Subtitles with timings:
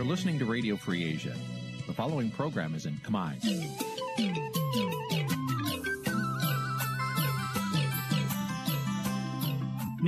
[0.00, 1.34] You're listening to Radio Free Asia.
[1.86, 3.32] The following program is in Khmer.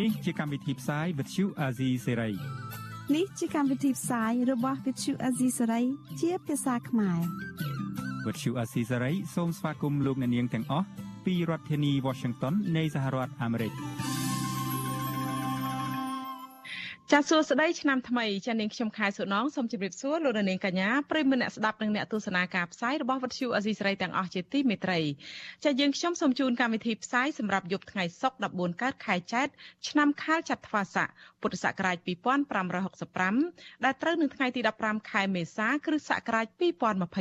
[0.00, 2.34] នេះជាកម្មវិធីផ្សាយ Vuthu Azizi Serai
[3.14, 5.84] នេះជាកម្មវិធីផ្សាយរបស់ Vuthu Azizi Serai
[6.20, 7.20] ជាភាសាខ្មែរ
[8.26, 10.86] Vuthu Azizi Serai សូមស្វាគមន៍លោកអ្នកនាងទាំងអស់
[11.26, 13.72] ពីរដ្ឋធានី Washington នៃសហរដ្ឋអាមេរិក។
[17.14, 25.00] ចាសួស្តីឆ្នាំថ្មីចានាងខ្ញុំខែសុណងសូមជម្រាបសួរលោកនាងកញ្ញាប្រិមមអ្នកស្ដាប់និងអ្នកទស្សនាការផ្សាយរបស់វិទ្យុអេស៊ីសរ៉ៃទាំងអស់ជាទីមេត្រី
[25.64, 29.48] ចាយើងខ្ញុំសូមជូនកម្មវិធីផ្សាយសម្រាប់យប់ថ្ងៃសុក្រ14កើតខែចែក
[29.88, 31.08] ឆ្នាំខាលចត្វាស័ក
[31.40, 31.96] ពុទ្ធសករាជ
[32.86, 36.46] 2565ដែលត្រូវនឹងថ្ងៃទី15ខែមេសាគ្រិស្តសករាជ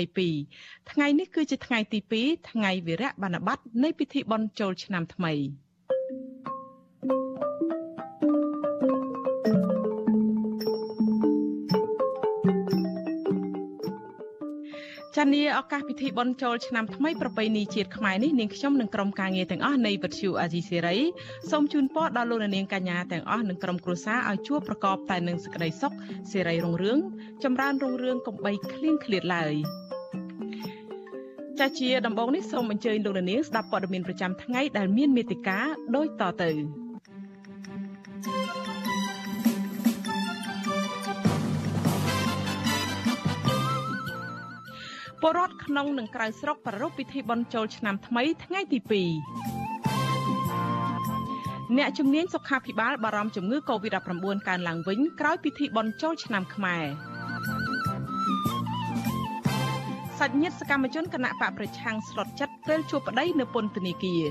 [0.09, 5.35] 2022ថ្ងៃនេះគឺជាថ្ងៃទី2ថ្ងៃវិរៈប័ណ្ណបត្រនៃពិធីបុណ្យចូលឆ្នាំថ្មី។
[15.17, 20.97] ចានីឱកាសពិធីបុណ្យចូលឆ្នាំថ្មីប្រពៃណីជាតិខ្មែរនេះនាងខ្ញុំនិងក្រុមការងារទាំងអស់នៃវិទ្យុអាស៊ីសេរី
[21.51, 25.93] សូមជូនពរដល់លោកនាងកញ្ញាទាំងអស់និងក្រុមគ្រួសារឲ្យជួបប្រកបតែនឹងសេចក្តីសុខ
[26.31, 26.99] សេរីរុងរឿង
[27.43, 29.53] ចម្រើនរុងរឿងកំបីគ្លៀងគ្លាតឡើយ
[31.59, 35.65] ចាជាដំបូងនេះសូមអញ្ជើញលោកនាងស្ដាប់ព័ត៌មានប្រចាំថ្ងៃដែលមានមេតិការ
[35.95, 36.80] ដូចតទៅ
[45.21, 48.91] ពលរដ្ឋក្នុងនិងក្រៅស្រុកប្រារព្ធពិធីបុណ្យចូលឆ្នាំថ្មីថ្ងៃទី2
[51.77, 56.85] អ្នកជំនាញសុខាភិបាលបារម្ភជំងឺ Covid-19 កើនឡើងវិញក្រោយពិធីបុណ្យចូលឆ្នាំខ្មែរ
[60.19, 64.23] សាច់ញាតិសកម្មជនគណៈបកប្រឆាំងស្លុតចិត្តពេលជួបប្តីនៅពន្ធនាគារ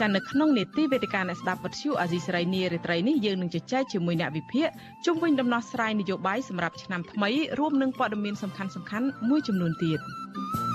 [0.00, 4.68] ចានៅក្នុងនេតិវេទិកាអ្នកស្ដាប់វិទ្យុអាស៊ីសេរីនារីត្រីនេះយើងនឹងជជែកជាមួយអ្នកវិភាគ
[5.06, 10.00] ជុំវិញដំណោះស្រាយនយោបាយសម្រាប់ឆ្នាំថ្មីរួមនឹងព័ត៌មានសំខាន់ៗមួយចំនួនទៀត។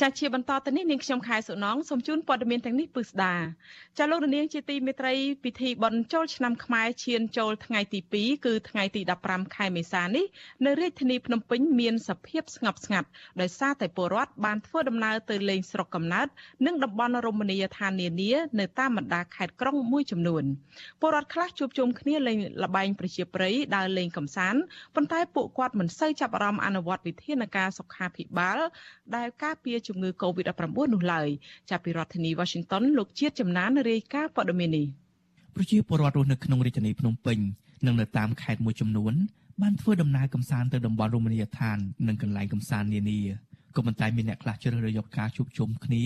[0.00, 3.34] ចាជាបន្តទៅនេះនាងខ្ញុំខែសុណងសូមជូនព័ត៌មានទាំងនេះពិស្ដា
[3.98, 10.24] ចាលោកនាងជាទីមេត្រីពិធីបុណ្យចូលឆ្នាំខ្មែរឈានចូលថ្ងៃទី2គឺថ្ងៃទី15ខែមេសានេះ
[10.64, 13.08] នៅរាជធានីភ្នំពេញមានសភាពស្ងប់ស្ងាត់
[13.40, 16.28] ដោយសារតែពលរដ្ឋបានធ្វើដំណើរទៅលេងស្រុកកំណើត
[16.66, 20.44] និងតំបន់រមណីយដ្ឋាននានានៅតាមបណ្ដាខេត្តក្រុងមួយចំនួន
[21.00, 24.60] ពលរដ្ឋខ្លះជួបជុំគ្នាលេងល្បែងប្រជាប្រិយដើរលេងកម្សាន្ត
[24.94, 28.58] ប៉ុន្តែពួកគាត់មិនសូវចាប់អារម្មណ៍អនុវត្តវិធានការសុខាភិបាល
[29.16, 31.28] ដែលការពារជំងឺ Covid-19 នោះឡើយ
[31.70, 34.86] ចាប់ពីរដ្ឋធានី Washington លោកជាតិចំណានរាយការណ៍ព័ត៌មាននេះ
[35.54, 37.38] ប្រជាពលរដ្ឋរស់នៅក្នុងរាជធានីភ្នំពេញ
[37.86, 39.14] និងនៅតាមខេត្តមួយចំនួន
[39.62, 41.78] បានធ្វើដំណើរកម្សាន្តទៅតំបន់រមណីយដ្ឋាន
[42.08, 43.20] និងកន្លែងកម្សាន្តនានា
[43.76, 46.02] ក៏ប៉ុន្តែមានអ្នកខ្លះជ្រើសរើសយកការជួបជុំគ្នា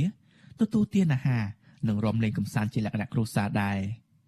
[0.60, 1.44] ទទួលទានអាហារ
[1.88, 3.78] និងរំលែងកម្សាន្តជាលក្ខណៈគ្រួសារដែរ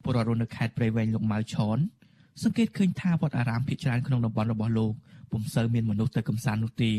[0.03, 1.78] ពលរដ្ឋរស់នៅខេត្តព្រៃវែងលោកម៉ៅឆន
[2.43, 4.93] សង្កេតឃើញថាវត្តអារាមភាគច្រើនក្នុងតំបន់របស់លោក
[5.33, 6.93] ពុំសូវមានមនុស្សទៅកម្សាន្តនោះទេ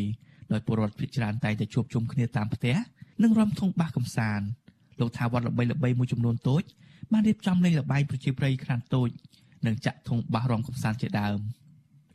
[0.51, 2.75] ដោយពលរដ្ឋភាគច្រើនតែងតែជួបជុំគ្នាតាមផ្ទះ
[3.23, 4.45] និងរាំធុងបាសកំសាន្ត
[4.99, 6.63] លោកថាវត្តល្បីល្បីមួយចំនួនតូច
[7.11, 9.09] បានរៀបចំលេងល្បែងប្រជាប្រិយខ្នាតតូច
[9.65, 11.39] និងចាក់ធុងបាសរាំកំសាន្តជាដើម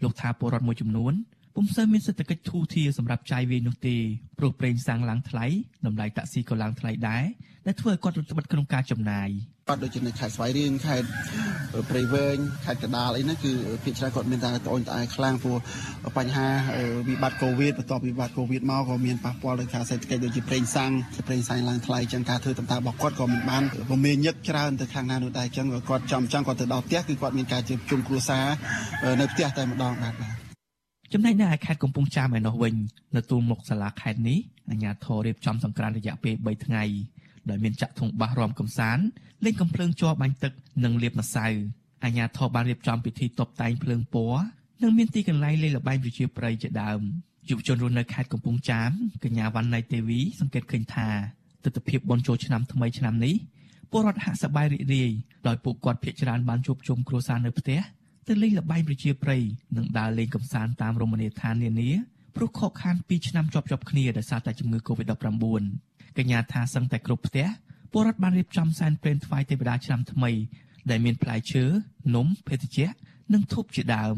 [0.03, 1.13] លោកថាពលរដ្ឋមួយចំនួន
[1.57, 3.97] ពុំសូវមានសេដ្ឋកិច្ចធូរធារសម្រាប់ចាយវាយនោះទេ
[4.39, 5.47] ព្រោះប្រេងសាំងឡើងថ្លៃ
[5.87, 7.25] តម្លៃតាក់ស៊ីក៏ឡើងថ្លៃដែរ
[7.67, 9.29] ដែលធ្វើឲ្យគាត់រត់បិទក្នុងការចំណាយ
[9.69, 11.09] គាត់ដូចជានៅខេត្តស្វាយរៀងខេត្ត
[11.91, 13.53] ព្រៃវែងខេត្តកដាលអីហ្នឹងគឺ
[13.85, 15.59] ភាគច្រើនគាត់មានតែត្អូញត្អែខ្លាំងព្រោះ
[16.19, 16.49] បញ្ហា
[17.09, 20.93] វិបត្តិកូវីដបន្ទាប់វិបត្តិកូវីដមកក៏មានប៉ះពាល់ដល់ការសេដ្ឋកិច្ចដូចជាប្រេងសាំង
[21.29, 28.47] ប្រេងសាំងឡើងថ្លៃចឹងការធ្វើតំតារបស់គាត់ក៏មិនបានពមៀញឹកច្រើនទៅខាងណានោះដែរចឹងគាត់ចំចង់គាត់ទៅដល់ផ្ទះគឺគាត់មានការជួបជុំគ្រួសារ
[29.21, 30.42] នៅផ្ទះតែម្ដងបាទបាទ
[31.15, 32.75] ចំណែកនៅឯខេត្តកំពង់ចាមឯណោះវិញ
[33.17, 34.39] នៅទូមុខសាលាខេត្តនេះ
[34.71, 36.85] អាជ្ញាធររៀបចំសង្ក្រាន្តរយៈពេល3ថ្ងៃ
[37.51, 39.05] ដោយមានចាក់ធុងបាសរំកំសាន្ត
[39.45, 40.53] លេងកំភ្លើងជ័របាញ់ទឹក
[40.85, 41.47] និងលាបម្សៅ
[42.05, 44.43] អាជ្ញាធរបានរៀបចំពិធីតុបតែងភ្លើងពណ៌
[44.83, 47.01] និងមានទីកន្លែងលេងល្បែងប្រជាប្រិយជាដើម
[47.49, 48.91] យុវជនរស់នៅខេត្តកំពង់ចាម
[49.25, 51.09] កញ្ញាវណ្ណៃទេវីសង្កេតឃើញថា
[51.65, 53.35] ទស្សនវិជ្ជាបុណ្យចូលឆ្នាំថ្មីឆ្នាំនេះ
[53.91, 55.11] ពលរដ្ឋហាក់សប្បាយរីករាយ
[55.47, 57.81] ដោយពួកគាត់ភ័យច្រើនបានជួបជុំគ្រួសារនៅផ្ទះ
[58.29, 59.43] ទៅលេងល្បែងប្រជាប្រិយ
[59.77, 61.91] និងដើរលេងកម្សាន្តតាមរមណីយដ្ឋាននានា
[62.37, 65.63] ព្រោះខកខាន2ឆ្នាំជាប់ជាប់គ្នាដោយសារតែជំងឺ Covid-19
[66.19, 67.47] កញ្ញាថាសឹងតែគ្រប់ផ្ទះ
[67.93, 70.31] ពលរដ្ឋបានរៀបចំសែនព្រេនថ្វាយទេវតាឆ្នាំថ្មី
[70.91, 71.65] ដែលមានផ្លែឈើ
[72.15, 72.89] នំភេសជ្ជៈ
[73.33, 74.17] និងធូបជាដើម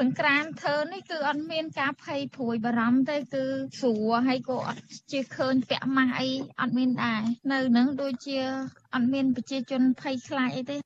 [0.00, 3.44] សង្ក្រានធ្វើនេះគឺអត់មានការភ័យព្រួយបារម្ភទេគឺ
[3.78, 4.80] ស្រួលហើយក៏អត់
[5.12, 6.28] ជាឃើញពាក់ម៉ាស់អី
[6.60, 7.22] អត់មានដែរ
[7.52, 8.38] នៅនឹងដូចជា
[8.94, 10.76] អត់មានប្រជាជនភ័យខ្លាចអីទេ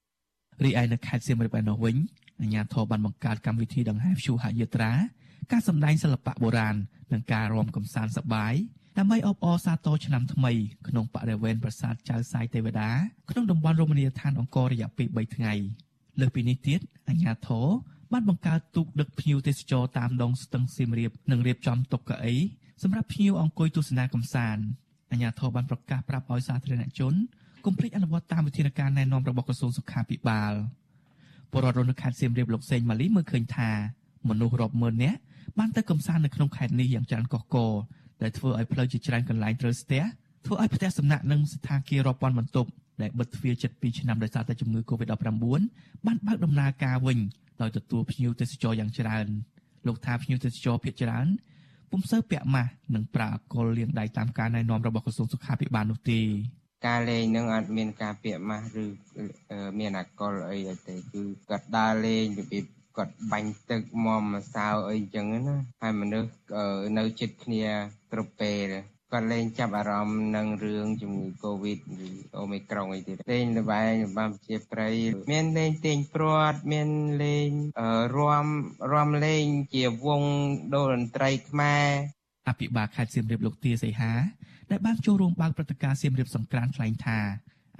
[0.65, 1.97] រីឯនៅខេត្តសៀមរាបឯណោះវិញ
[2.41, 4.93] អាជ្ញាធរបានបង្កើតកម្មវិធីដង្ហែព្យុហយាត្រា
[5.53, 6.77] ការសម្ដែងសិល្បៈបុរាណ
[7.13, 8.55] និងការរាំកម្សាន្តសប្បាយ
[8.99, 10.53] ដើម្បីអបអរសាទរឆ្នាំថ្មី
[10.89, 12.91] ក្នុងបរិវេណប្រាសាទចៅសាយទេវតា
[13.31, 15.53] ក្នុងតំបន់រមណីយដ្ឋានអង្គររយៈពេល3ថ្ងៃ
[16.21, 17.67] លើសពីនេះទៀតអាជ្ញាធរ
[18.13, 22.37] បានបង្កើតទូកដឹកភ្ញៀវទេសចរតាមដងស្ទឹងសៀមរាបនិងរៀបចំតុកៅអី
[22.83, 24.65] សម្រាប់ភ្ញៀវអង្គុយទស្សនាកម្សាន្ត
[25.11, 27.15] អាជ្ញាធរបានប្រកាសប្រាប់ឲ្យសាធារណជន
[27.65, 30.53] កុំភ្លេចអនុវត្តតាមវិធានការណែនាំរបស់ក្រសួងសុខាភិបាល
[31.53, 33.71] ពលរដ្ឋនៅខេត្តសៀមរាបលោកសេងម៉ាលីមើលឃើញថា
[34.29, 35.19] មនុស្សរាប់ម៉ឺននាក់
[35.59, 37.73] បានទៅកំសាន្តនៅក្នុងខេត្តនេះយ៉ាងច្រើនកុះករ
[38.23, 40.03] ដែលធ្វើឲ្យផ្លូវជាច្រើនកន្លែងត្រូវស្ទះ
[40.47, 42.71] ធ្វើឲ្យផ្ទះសំណាក់និងស្ថានភាពរាប់ពាន់បន្ទប់
[43.03, 45.17] ដែលបិទទ្វារជិត2ឆ្នាំដោយសារតែជំងឺ Covid-19
[46.07, 47.19] បានបើកដំណើរការវិញ
[47.61, 49.27] ដោយទទួលភ្ញៀវទេសចរយ៉ាងច្រើន
[49.87, 51.27] លោកថាភ្ញៀវទេសចរភាគច្រើន
[51.91, 56.21] ពុំសូវពាក់ម៉ាស់និងប្រើអកុលលាងដៃតាមការណែនាំរបស់ក្រសួងសុខាភិបាលនោះទេ
[56.87, 58.87] ការលេងនឹងអត់មានការពាក់ម៉ាស់ឬ
[59.79, 62.65] មានអកុលអីទេគឺគាត់ដើរលេងរបៀប
[62.97, 66.31] គាត់បាញ់ទឹកមមម្សៅអីចឹងណាហើយមនុស្ស
[66.99, 67.65] នៅជិតគ្នា
[68.13, 68.73] គ្រប់ពេល
[69.13, 71.79] គាត់លេងចាប់អារម្មណ៍នឹងរឿងជំងឺ Covid
[72.09, 74.89] ឬអូមីក្រុងអីទៀតលេងល្បែងបានជាប្រៃ
[75.33, 76.89] មានលេងទាញព្រាត់មាន
[77.23, 77.51] លេង
[78.17, 78.47] រាំ
[78.93, 80.25] រាំលេងជាវង
[80.75, 81.89] ដូរតន្ត្រីខ្មែរ
[82.49, 84.13] អភិបាលខេត្តសៀមរាបលោកទាសីហា
[84.71, 87.19] ដែលបានចូលរួមបើកព្រឹត្តិការណ៍សៀមរាបសង្ក្រាន្តថ្លែងថា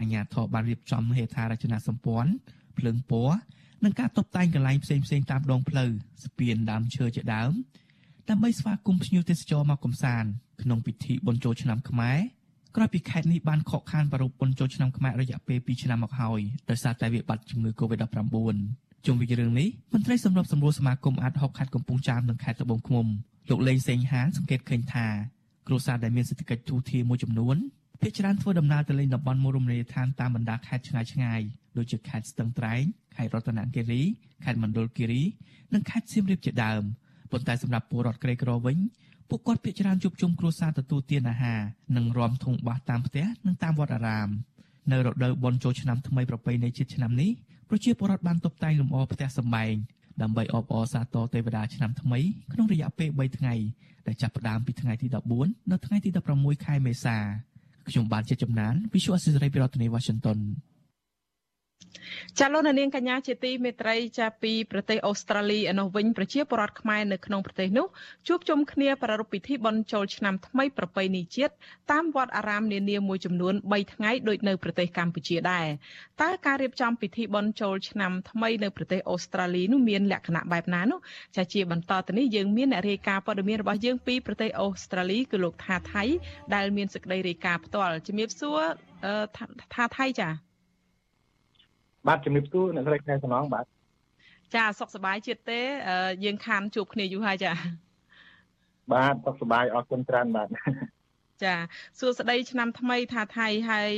[0.01, 2.33] អាជ្ញាធរបានរៀបចំហេដ្ឋារចនាសម្ព័ន្ធ
[2.79, 3.39] ភ្លើងពណ៌
[3.85, 5.91] និងការតុបតែងកន្លែងផ្សេងៗតាមដងផ្លូវ
[6.25, 7.53] ស្ពានដើមឈើជាដើម
[8.29, 10.31] ដើម្បីស្វាគមន៍ភ្ញៀវទេសចរមកកំសាន្ត
[10.63, 12.19] ក្នុងពិធីបុណ្យចូលឆ្នាំខ្មែរ
[12.77, 16.41] ក្រោយពីខេត្តនេះបានខកខានប្រារព្ធបុណ្យចូលឆ្នាំខ្មែររយៈពេល2ឆ្នាំមកហើយ
[16.71, 18.57] ដោយសារតែវិបត្តិជំងឺ Covid-19
[19.07, 23.07] ជុំវិញរឿងនេះមន្ត្រីសម្របសម្រួលសមាគមអាត60ខេត្តកំពង់ចាមនិងខេត្តត្បូងឃ្មុំ
[23.51, 25.07] លោកលេងសេងហានសង្កេតឃើញថា
[25.69, 27.57] គ្រួសារដែលមានសេដ្ឋកិច្ចទូធាមួយចំនួន
[28.01, 31.41] ភាគច្រើនធ្វើដំណើរទៅលេងតំបន់មរមណីយដ្ឋានតាមបណ្ដាខេត្តឆ្ងាយឆ្ងាយ
[31.77, 32.83] ដូចជាខេត្តស្ទឹងត្រែង
[33.17, 34.03] ខេត្តរតនគិរី
[34.45, 35.23] ខេត្តមណ្ឌលគិរី
[35.75, 36.83] និងខេត្តសៀមរាបជាដើម
[37.31, 38.77] ប៉ុន្តែសម្រាប់ពលរដ្ឋក្រីក្រវិញ
[39.29, 41.61] ពួកគាត់ភាគច្រើនជួបជុំគ្រួសារទទួលទានអាហារ
[41.97, 44.29] និងរាំធុងបាសតាមផ្ទះនិងតាមវត្តអារាម
[44.93, 47.31] នៅរដូវបុណ្យចូលឆ្នាំថ្មីប្រពៃណីជាតិឆ្នាំនេះ
[47.69, 49.75] ប្រជាពលរដ្ឋបានតុបតែងលម្អផ្ទះសម្បែង
[50.23, 52.19] ដើម្បីអបអរសាទរទេវតាឆ្នាំថ្មី
[52.53, 53.55] ក្នុងរយៈពេល3ថ្ងៃ
[54.07, 57.17] ដែលចាប់ផ្ដើមពីថ្ងៃទី14ដល់ថ្ងៃទី16ខែមេសា
[57.89, 60.39] ខ្ញុំបានជាចំណាន Visual Assisray ពីរដ្ឋធានី Washington
[62.39, 67.87] ចាលោកនាងកញ្ញាជាទីមេត្រីចាពីប្រទេសអូស្ត្រាលីឯនោះវិញប្រជាពលរដ្ឋខ្មែរនៅក្នុងប្រទេសនោះ
[68.29, 71.53] ជួបជុំគ្នាប្រារព្ធពិធីបុណ្យចូលឆ្នាំថ្មីប្រពៃណីជាតិ
[71.93, 75.67] តាមវត្តអារាមនានាមួយចំនួន3ថ្ងៃដូចនៅប្រទេសកម្ពុជាដែរ
[76.23, 80.99] តើការរៀបចំពិធីបុណ្យចូលឆ្នាំថ្មីនៅប្រទេសអូស្ត្រាលីនោះមានលក្ខណៈបែបណានោះ
[81.37, 86.05] ចាជាបន្តទៅនេះយើងមានអ្នករាយការណ៍ព័ត៌មានរបស់យើងពីប្រទេសអូស្ត្រាលីគឺលោកថាថៃ
[86.55, 88.61] ដែលមានសេចក្តីរាយការណ៍ផ្ទាល់ជំរាបសួរ
[89.75, 90.48] ថាថៃចា
[92.07, 93.65] បាទជំរាបសួរអ្នកស្រីខែសំណងបាទ
[94.55, 95.61] ចាសុខសប្បាយជាតិទេ
[96.25, 97.53] យើងខានជួបគ្នាយូរហើយចា
[98.93, 100.49] បាទសុខសប្បាយអរគុណច្រើនបាទ
[101.45, 101.55] ចា
[101.99, 103.91] សួស្តីឆ្នាំថ្មីថាថៃហើយ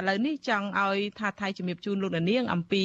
[0.00, 2.84] ឥឡូវនេះចង់ឲ្យថាថៃជំរាបជូនលោកនាង អំពី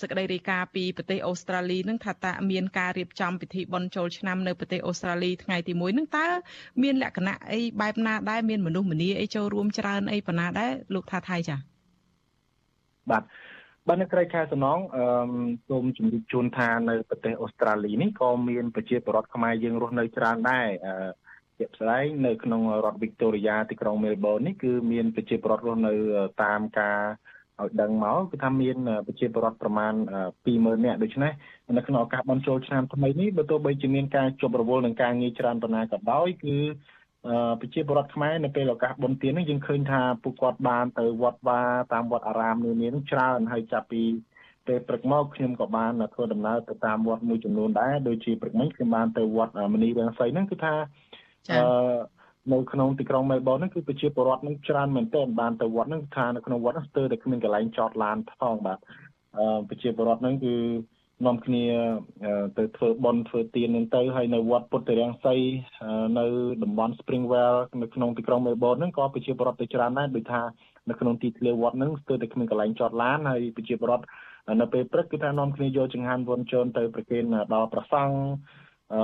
[0.00, 6.26] សេចក្តីរាយការណ៍ពីប្រទេសអូស្ត្រាលីនឹងថាតើមានការរៀបចំពិធីបុណ្យចូលឆ្នាំនៅប្រទេសអូស្ត្រាលីថ្ងៃទី1នឹងតើ
[6.82, 11.56] មានលក្ខណៈអីបែបណាដែរមានមនុស្សម្នាអីចូលរួមច្រើនអីប៉ុណ្ណាដែរលោកថាថៃចា
[13.10, 13.22] បាទ
[13.90, 15.04] បាទអ្នកស្រីខែសំណងអឺ
[15.68, 20.94] សូមជម្រាបជូនថានៅប្រទេសអូស្ត្រាលីនេះក៏មានប្រជាពលរដ្ឋខ្មែរយើងរស់នៅច្រើនដែរអឺ
[21.58, 25.94] ជាក់ស្ដែងនៅក្នុងរដ្ឋវីកតូរីយ៉ាទីក្រុងមែលប៊ននេះគឺមានប្រជាពលរដ្ឋរស់នៅ
[26.42, 27.00] តាមការ
[27.62, 29.92] ឲ្យដឹងមកគឺថាមានប្រជាពលរដ្ឋប្រមាណ
[30.44, 31.32] 20000នាក់ដូច្នេះ
[31.76, 36.56] នៅក្នុងឱកាសបុណ្យចូលឆ្នាំថ្មីនេះបើទោះបីជាមានការជប់រវល់នឹងការងារច្រើនប៉ុណ្ណាក៏ដោយគឺ
[37.60, 41.60] ប្រជាពលរដ្ឋខ្មែរនៅពេលឱកាសបុណ្យទាននេះយើងឃើញថាពួកគាត់បានទៅវត្តវា
[41.92, 44.02] តាមវត្តអារាមនានានឹងច្រើនហើយចាប់ពី
[44.66, 50.74] ពេលព្រឹកមកខ្ញុំក៏បានធ្វើដំណើរទៅតាមវត្តមួយចំនួនដែរដូចជាព្រឹកមិញខ្ញុំបានទៅវត្តមនីរាំងសីហ្នឹងគឺថា
[51.52, 51.60] អឺ
[52.52, 58.78] នៅក្នុងទីក្រុងមែលប៊នហ្នឹងគឺប្រជាពលរដ្ឋនឹងច្រើនមែនទែនបានទៅវត្តហ្នឹងថានៅក្នុងវត្តហ្នឹងស្ទើរតែគ្មានកន្លែងចតឡានផងបាទ
[59.36, 60.54] អឺប្រជាពលរដ្ឋហ្នឹងគឺ
[61.26, 61.64] នាំគ្នា
[62.58, 65.36] ទៅធ្វើបន់ធ្វើទាននឹងទៅហើយនៅវត្តពុទ្ធរាំងសី
[66.18, 66.26] នៅ
[66.62, 70.42] តំបន់ Springwell នៅក្នុងទីក្រុង Melbourne ហ្នឹងក៏ប្រជាពលរដ្ឋទៅច្រើនដែរដូចថា
[70.88, 74.04] នៅក្នុងទីធ្លាវត្តហ្នឹងស្ទើរតែគ្មានកន្លែងចតឡានហើយប្រជាពលរដ្ឋ
[74.60, 77.24] នៅពេលព្រឹកគឺថានាំគ្នាយកចង្ហាន់វន់ជូនទៅប្រគេន
[77.54, 78.18] ដល់ព្រះសង្ឃ
[78.94, 79.02] អឺ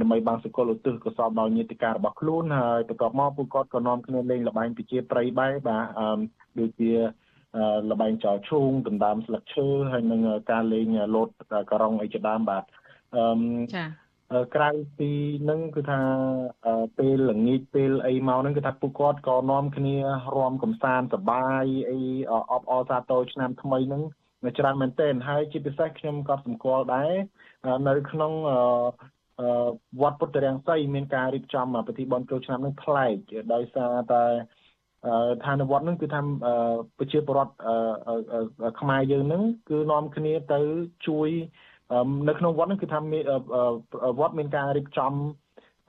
[0.00, 6.18] ដើម្បីបានសុគលឧទ្ទិសកុសលដល់ញាតិការរបស់ខ្លួនហើយបន្ទាប់មកពួកគាត់ក៏នាំគ្នាលេងល្បែងប្រជាប្រិយបែបបាទ
[6.58, 6.92] ដូចជា
[7.90, 11.28] លបែងចោលឈូងដណ្ដើមស្លឹកឈើហើយនឹងការលេងលោត
[11.70, 12.64] ការ៉ុងអីជាដើមបាទ
[13.16, 13.24] អឺ
[13.76, 13.84] ចា
[14.54, 15.10] ក្រៅពី
[15.50, 16.00] នឹងគឺថា
[16.98, 19.96] ពេលល្ងាចពេលអីមកហ្នឹងគឺថាពួកគាត់ក៏នាំគ្នា
[20.36, 21.98] រំកំសាន្តសបាយអី
[22.52, 24.02] អបអរសាទរឆ្នាំថ្មីហ្នឹង
[24.58, 27.12] ច្រើនមែនទែនហើយជាពិសេសខ្ញុំក៏សម្គាល់ដែរ
[27.88, 28.32] នៅក្នុង
[30.00, 33.16] វត្តពុទ្ធរាំងសីមានការរៀបចំពិធីបុណ្យចូលឆ្នាំនឹងប្លែក
[33.54, 34.24] ដោយសារតែ
[35.44, 36.20] ឋានវត្តនឹងគឺថា
[36.98, 37.54] ប្រជាពលរដ្ឋ
[38.80, 40.60] ខ្មែរយើងនឹងគឺនាំគ្នាទៅ
[41.06, 41.28] ជួយ
[42.28, 42.98] នៅក្នុងវត្តនឹងគឺថា
[44.20, 45.12] វត្តមានការរៀបចំ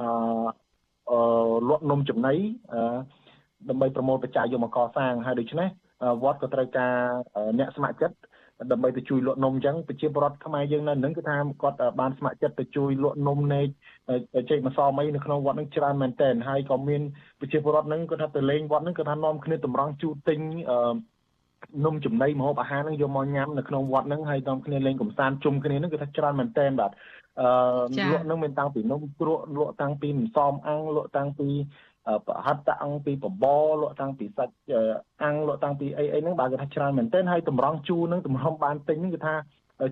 [0.01, 1.19] អឺ
[1.69, 2.35] លក់នំចំណី
[3.69, 5.67] ដើម្បីប្រមូលបច្ច័យយកមកកសាងហើយដូច្នេះ
[6.23, 6.95] វត្តក៏ត្រូវការ
[7.59, 8.15] អ្នកស្ម័គ្រចិត្ត
[8.71, 13.67] ដើម្បីទៅជួយលក់នំអញ្ចឹងប្រជាពលរដ្ឋខ្មែរយើងនៅនឹងគឺថាគាត់បានស្ម័គ្រចិត្តទៅជួយលក់នំនេក
[14.49, 17.01] ចេកម្សៅមីនៅក្នុងវត្តនឹងច្រើនមែនទែនហើយក៏មាន
[17.39, 20.39] ប្រជាពលរដ្ឋនឹងគាត់ថាទៅលេងវត្តនឹងគាត់ថានាំគ្នាតម្រង់ជូតទិញ
[21.85, 26.91] នំចំណីម្ហូបអាហារនឹងយកមកញ៉ាំនៅក្នុងវត្តនឹងហើយនាំគ្នាលេងកំសាន្តជុំគ្នានឹងគឺថាច្រើនមែនទែនបាទ
[27.41, 31.47] អឺលក់នឹងមានតាំងពីនំគ្រក់លក់តាំងពីម្សៅអាំងលក់តាំងពី
[32.27, 34.53] ប្រហិតតាំងពីបបរលក់តាំងពីសាច់
[35.23, 39.35] អាំងលក់តាំងពីអីអីហ្នឹងបើគេថាច្រើនមែនទែនហើយតម្រង់ជូរហ្នឹងតម្រង់បានទិញហ្នឹងគឺថា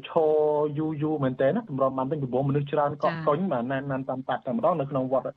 [0.10, 0.34] ឈរ
[0.78, 5.28] យូរយូរមែនតើណាតម្រុំបានពេញពីមនុស្សច្រើនកក់កុញបាទណានណានតាមតាត់តែម្ដងនៅក្នុងវត្ត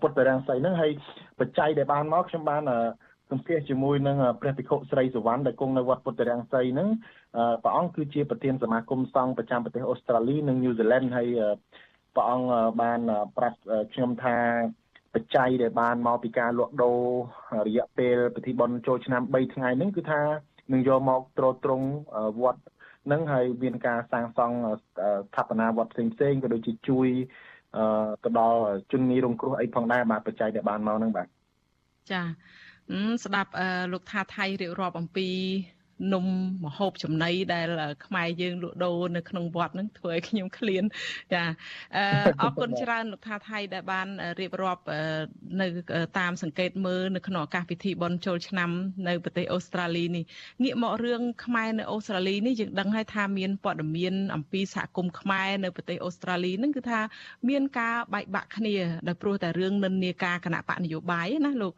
[0.00, 0.90] ពុទ្ធរាំងសីហ្នឹងហើយ
[1.38, 2.62] បច្ច័យដែលបានមកខ្ញុំបាន
[3.30, 6.88] សម្ភាសជាមួយនឹងព្រះភិក្ខុស្រីសវណ្ណដែលគង់នៅវត្តពុទ្ធរាំងសីហ្នឹង
[7.62, 11.28] ព្រះអង្គគឺជាប្រធានសមាគមសង្ឃប្រចាំប្រទេសអូស្ត្រាលីនិងញូហ្សេឡង់ហើយ
[12.14, 12.52] ព្រះអង្គ
[12.82, 13.00] បាន
[13.36, 13.58] ប្រាប់
[13.92, 14.36] ខ្ញុំថា
[15.14, 17.00] បច្ច័យដែលបានមកពីការលក់ដូរ
[17.68, 20.20] រយៈពេលពិធីបុណ្យចូលឆ្នាំ3ថ្ងៃហ្នឹងគឺថា
[20.72, 21.82] នឹងយកមកត្រួតត្រង
[22.42, 22.60] វត្ត
[23.12, 27.08] នឹងហើយមានការសាងសង់ស្ថាបនាវត្តផ្សេងផ្សេងក៏ដូចជាជួយ
[28.24, 28.60] ទៅដល់
[28.92, 31.26] ជនងាយរងគ្រោះអីផងដែរបាទបច្ច័យដែលបានមកហ្នឹងបាទ
[32.12, 32.22] ចា
[33.24, 33.50] ស្ដាប់
[33.92, 35.28] លោកថាថៃរៀបរាប់អំពី
[36.12, 36.26] នំ
[36.64, 37.68] មហូបចំណីដែល
[38.06, 40.84] ខ្មែរយើងលក់ដូរនៅក្នុងវត្តហ្នឹងធ្វើឲ្យខ្ញុំឃ្លាន
[41.32, 41.42] ចា
[42.42, 44.06] អរគុណច្រើនលោកថាថៃដែលបាន
[44.40, 44.82] រៀបរាប់
[45.60, 45.66] នៅ
[46.18, 48.70] តាមសង្កេតមើលនៅក្នុងឱកាសពិធីបុណ្យចូលឆ្នាំ
[49.08, 50.24] នៅប្រទេសអូស្ត្រាលីនេះ
[50.62, 57.00] ងាកមករឿងខ្មែរនៅអូស្ត្រាលីនេះយើងដឹងហើយថាមានព័ត៌មានអំពីសហគមន៍ខ្មែរនៅប្រទេសអូស្ត្រាលីហ្នឹងគឺថា
[57.48, 58.74] មានការបែកបាក់គ្នា
[59.08, 61.72] ដោយព្រោះតែរឿងនិន្នាការគណៈបកនយោបាយណាលោក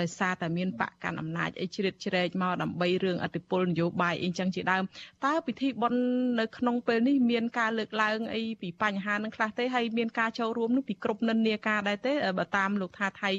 [0.00, 4.84] ដោយសារតែមានបកកាន់អំណាចអីជ្រៀតជ្រែកមកដើម្បីរឿងអធិពលនយោបាយអីចឹងជាដើម
[5.24, 6.00] តើពិធីបុណ្យ
[6.40, 13.30] នៅក្នុងពេលនេះមានការលើកឡើងអីពីបញ្ហានឹងខ្លះទេហើយមានការចូលរួមនឹងពីគ្រប់និន្នាការដែរទេបើតាមលោកថាថៃ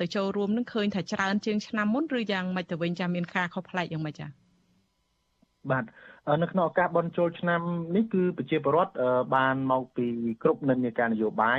[0.00, 4.26] ទៅចូលរួមនឹងឃើញថាច្រើនជាងឆ្នាំមុនឬយ៉ាងម៉េចទៅវិញចាមានការខុសប្លែកយ៉ាងម៉េចចា
[5.70, 5.84] បាទ
[6.42, 7.60] នៅក្នុងឱកាសបុណ្យចូលឆ្នាំ
[7.96, 8.92] នេះគឺប្រជាពលរដ្ឋ
[9.34, 10.06] បានមកពី
[10.42, 11.58] គ្រប់និន្នាការនយោបាយ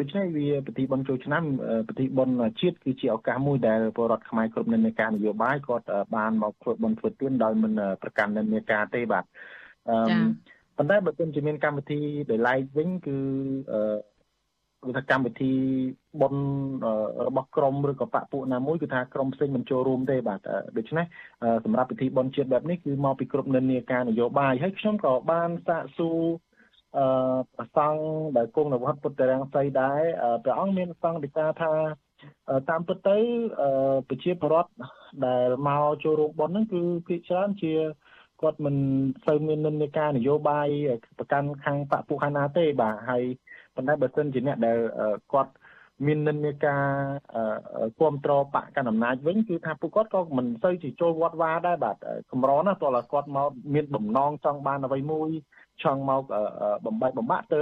[0.00, 1.42] ដូច្នេះវាពិធីបុណ្យចូលឆ្នាំ
[1.88, 9.24] ពិធីបុណ្យជាតិគឺជាឱកាសមួយដែលពលរដ្ឋខ្មែរគ្រប់និន្នាការនយោបាយគាត់បានមកធ្វើបុណ្យធ្វើទានដោយមិនប្រកាន់និន្នាការទេបាទ
[9.90, 9.96] អឺ
[10.76, 13.16] ប៉ុន្តែបើទោះជាមានកម្មវិធីដែល live វិញគឺ
[14.84, 15.52] គឺថាកម្មវិធី
[16.20, 16.42] បុណ្យ
[17.26, 20.40] របស់ក្រមឬក៏បពពួកណាមួយគឺថាក្រមផ្សេងមិនចូលរួមទេបាទ
[20.76, 21.04] ដូច្នេះ
[21.64, 26.20] សម្រាប់ពិធីបុណ្យជាតិបែបនេះគឺមកពីគ្រប់និន្នាការនយោបាយហើយខ្ញុំក៏បានសាកសួរ
[26.98, 28.00] អឺប្រសង់
[28.36, 30.00] ដែលគង់នៅវត្តពុទ្ធរាំងសីដែរ
[30.44, 31.72] ព្រះអង្គមានសង្កេតថា
[32.70, 33.18] តាមពិតទៅ
[34.08, 34.72] ប្រជាពលរដ្ឋ
[35.26, 37.72] ដែលមកចូលរួមបុណ្យហ្នឹងគឺភាគច្រើនជា
[38.42, 38.76] គាត់មិន
[39.26, 40.68] សូវមាននិន្នាការនយោបាយ
[41.18, 43.24] ប្រកាន់ខាងបពពួកខាងណាទេបាទហើយ
[43.74, 44.78] ប៉ុន្តែបើសិនជាអ្នកដែល
[45.32, 45.52] គាត់
[46.06, 46.82] មាននិន្នាការ
[47.98, 51.96] គ្រប់គ្រងបកកណ្ដាលអំណាចវិញគឺថាពួកគាត់ក៏មិនសូវជាចូលវត្តវាដែរបាទ
[52.30, 55.28] កម្រណាតើគាត់មកមានបំណងចង់បានអ្វីមួយ
[55.82, 56.22] ចង់មក
[56.86, 57.60] បំបែកបំបាក់ទៅ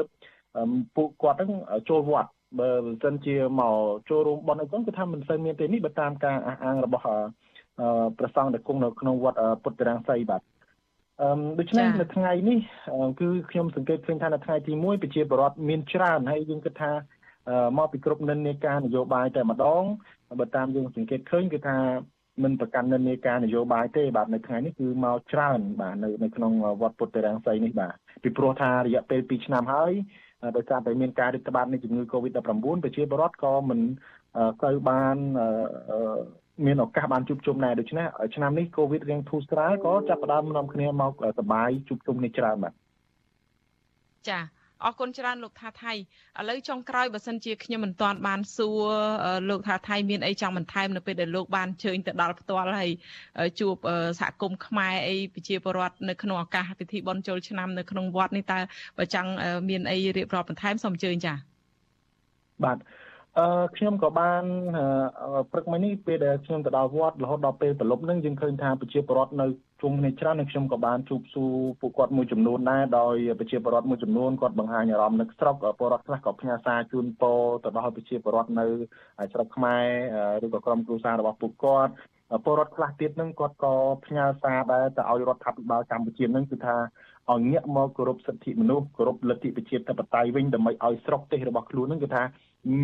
[0.96, 1.52] ពួកគាត់ហ្នឹង
[1.90, 3.74] ចូលវត្តបើមិនសិនជាមក
[4.08, 7.04] ចូលរួមបន់អីចឹងគឺថាមិនសូវមានទេនេះបើតាមការអះអាងរបស់
[8.18, 10.40] ប្រសង់ដែលគង់នៅក្នុងវត្តពុទ្ធរាំងសីបាទ
[11.20, 12.58] អឺដូច្នេះនៅថ្ងៃនេះ
[13.20, 16.92] គឺខ្ញុំសង្កេតឃើញថានៅថ្ងៃទី1ប្រជាពលរដ្ឋមានច្រើនហើយយើងគិតថា
[17.78, 19.82] មកពីគ្រប់និន្នាការនយោបាយតែម្ដង
[20.40, 21.78] បើតាមយើងសង្កេតឃើញគឺថា
[22.42, 29.92] មិនប្រកាន់និន្នាការនយោបាយទេបាទនៅថ្ងៃនេះគឺមកច្រើនបាទនៅនៅក្នុងវត្តពុទ្ធរាំងសីនេះបាទពីព្រោះថារយៈពេល2ឆ្នាំហើយ
[30.56, 32.38] ដោយសារតែមានការរីករាលដាលនៃជំងឺ Covid-19
[32.84, 33.80] ប្រជាពលរដ្ឋក៏មិន
[34.64, 35.16] ទៅបាន
[36.66, 42.74] មានឱកាសបានជួបជុំដែរដូច្នេះឆ្នាំនេះកូវីដរៀងធូរស្រាលក៏ចាប់ផ្ដើមនាំគ្នាមកសបាយជួបជុំនេះច្រើនបាទ
[44.30, 44.40] ចា
[44.84, 45.96] អរគុណច្រើនលោកថាថៃឥ
[46.48, 48.86] ឡូវចុងក្រោយបើសិនជាខ្ញុំមិនទាន់បានសួរ
[49.50, 52.90] លោកថាថៃមានអីចង់បន្ថែមនៅពេលដែលលោកបានជើញទៅដល់ផ្ទាល់ហើយ
[53.60, 53.74] ជួប
[54.20, 58.58] សហគមន៍ខ្មែរអីប្រជាពលរដ្ឋនៅក្នុងឱកាសពិធីបុណ្យចូលឆ្នាំនៅក្នុងវត្តនេះតើ
[58.98, 59.30] បើចង់
[59.68, 61.36] មានអីរៀបរាប់បន្ថែមសូមអញ្ជើញចា៎
[62.64, 62.78] បាទ
[63.40, 64.44] អឺខ្ញុំក៏បាន
[65.52, 69.46] ព្រឹកមិញនេះពេលដែលខ្ញុំទៅដល់វត្តរហូតដល់ពេលប្រឡប់នឹងយើងឃើញថាប្រជាពលរដ្ឋនៅ
[69.82, 78.66] ជុំគ្នាច្រើនហើយខ្ញុំក៏បានជួបសួរពួកគាត់មួយចំនួនដែរដោយប្រជាពលរដ្ឋមួយចំនួនគាត់បង្ហាញអារម្មណ៍នឹកស្រុកពលរដ្ឋខ្លះក៏ផ្ញើសារជូនពរទៅដល់ប្រជាពលរដ្ឋនៅ
[79.32, 81.92] ស្រុកខ្មែរឬក៏ក្រុមគ្រួសាររបស់ពួកគាត់
[82.44, 83.74] ពលរដ្ឋខ្លះទៀតនឹងគាត់ក៏
[84.06, 86.76] ផ្ញើសារដែរទៅឲ្យរដ្ឋាភិបាលកម្ពុជានឹងគឺថា
[87.30, 92.22] ឲ្យងាកមកគោរពសិទ្ធិមនុស្សគោរពលទ្ធិប្រជាធិបតេយ្យវិញដើម្បីឲ្យស្រុកទេសរបស់ខ្លួននឹងគឺថា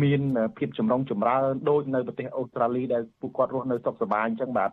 [0.03, 0.21] មាន
[0.57, 4.71] ភាពចម្រុងចម្រើនដូចនៅប្រទេសអូស្ត្រាលីដែលពួកគាត់រស់នៅសុខសប្បាយអញ្ចឹងបាទ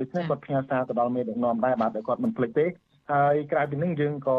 [0.00, 2.66] ដូច្នេះគាត់ផ្ញើសារទៅដល់មេដឹកនាំដែរបាទគាត់មិនភ្លេចទេ
[3.12, 4.38] ហើយក្រៅពីនេះយើងក៏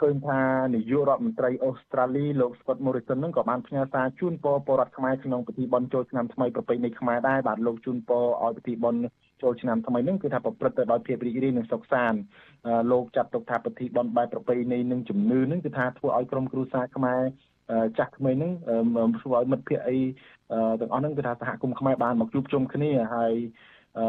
[0.00, 0.40] ឃើញថា
[0.74, 9.00] នាយករដ្ឋមន្ត្រីអូស្ត្រាលីលោក Scott Morrison នឹងក៏បានផ្ញើសារជូនពរពលរដ្ឋខ្មែរក្នុងពិធីបុណ្យចូលឆ្នាំថ្មីប្រពៃណីខ្មែរដែរបាទលោកជូនពរឲ្យពិធីបុណ្យ
[9.42, 12.18] ចូលឆ្នាំថ្មីនេះគឺថាប្រព្រឹត្តទៅដោយភាពរីករាយនិងសុខសាន្ត
[12.92, 17.22] លោកចាត់ទុកថាពិធីបុណ្យបែបប្រពៃណីនិងជំនឿនឹងគឺថាធ្វើឲ្យក្រុមគ្រួសារខ្មែរ
[17.98, 18.52] ចាស់ក្មេងហ្នឹង
[19.20, 19.98] ធ្វើឲ្យមិត្តភ័ក្តិអី
[20.80, 23.34] ទាំងអស់ហ្នឹងគឺថាសហគមន៍ខ្មែរបានមកជួបជុំគ្នាហើយ
[23.98, 24.06] អឺ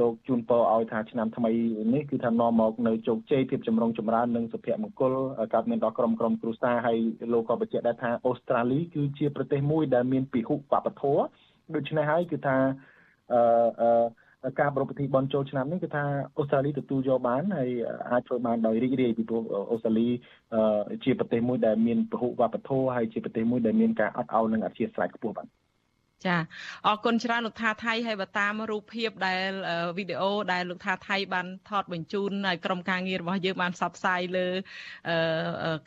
[0.00, 1.52] លោកជូនពរឲ្យថាឆ្នាំថ្មី
[1.94, 5.14] នេះគឺថានាំមកនៅជោគជ័យភាពចម្រុងចម្រើននិងសុភមង្គល
[5.54, 6.98] កើតមានដល់ក្រុមក្រុមគ្រួសារហើយ
[7.32, 11.22] លោកក៏បញ្ជាក់ដែរថាអូស្ត្រាលីគឺជាប្រទេសមួយដែលមានពិហុវប្បធម៌
[11.74, 12.56] ដូច្នេះហើយគឺថា
[13.32, 14.04] អឺ
[14.60, 16.04] ការប្រពៃពិធីបន់ចូលឆ្នាំនេះគឺថា
[16.38, 17.70] អូស្ត្រាលីទទួលយកបានហើយ
[18.10, 20.08] អាចធ្វើបានដោយរីករាយពីព្រោះអូស្ត្រាលី
[21.04, 25.48] ជាប្រទេសមួយដែលមានពហុវប្បធម៌ហើយជាប្រទេសមួយដែលមានការអត់ឱននិងអធិស្ឋានខ្ពស់បាទ
[26.26, 26.36] ចា
[26.86, 29.50] អរគុណច្រើនលោកថាថៃហើយបើតាមរូបភាពដែល
[29.98, 34.46] វីដេអូដែលលោកថាថៃបានថតបញ្ជូនឲ្យក្រុមការងាររបស់យើងបានផ្សព្វផ្សាយលើ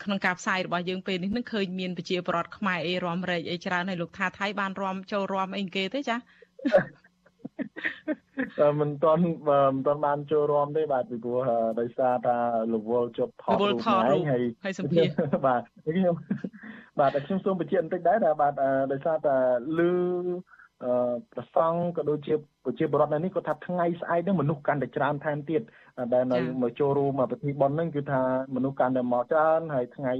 [0.04, 6.18] ក្នុងការផ្សាយរបស់យើងពេលនេះនឹងឃើញមានប្រជាពលរដ្ឋខ្មែរអីរំរែកអីច្រើនហើយលោកថាថៃបានរំចូលរំអីគេទេចា
[8.80, 9.24] មិនទាន់
[9.74, 11.40] មិនទាន់បានចូលរួមទេបាទពីព្រោះ
[11.80, 12.38] ដោយសារថា
[12.74, 14.18] លវលជប់ថតរូបហើយ
[14.64, 15.06] ហើយសម្ភារ
[15.48, 16.16] បាទខ្ញុំ
[17.00, 18.54] បាទខ្ញុំសូមបញ្ជាក់បន្តិចដែរថាបាទ
[18.92, 19.38] ដោយសារតែ
[19.80, 19.94] លឺ
[21.34, 22.34] ប្រសង់ក៏ដូចជា
[22.66, 25.62] ប្រជាពលរដ្ឋនៅនេះគាត់ថាថ្ងៃស្អែកនេះមនុស្សកាន់តែច្រើនថែមទៀត
[26.14, 28.22] ដែលនៅមកចូលរួមពិធីបុណ្យហ្នឹងគឺថា
[28.56, 30.14] មនុស្សកាន់តែមកច្រើនហើយថ្ងៃ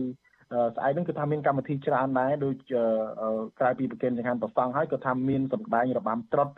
[0.76, 2.56] ស្អែកហ្នឹងគឺថាមានកម្មវិធីច្រើនដែរដូច
[3.60, 6.52] ក្រៅពីប្រគិនចង្ហាន់ប្រសង់ហើយក៏ថាមានសម្ដែងរបាំត្រុដិ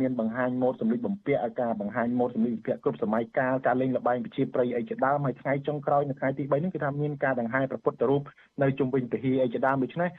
[0.00, 8.22] មានបង្ហាញម៉ូដសម្លៀកបំពាក់ការបង្ហាញម៉ូដសម្លៀកបំពាក់គ្រប់សម័យកាលការលេងល្បែងប្រជាប្រិយអីជាដើមហើយថ្ងៃចុងក្រោយនៅថ្ងៃទី3នេះគឺថាមានការដង្ហែព្រះពុទ្ធរូប
[8.62, 10.10] នៅជុំវិញពហិអីជាដើមដូច្នេះ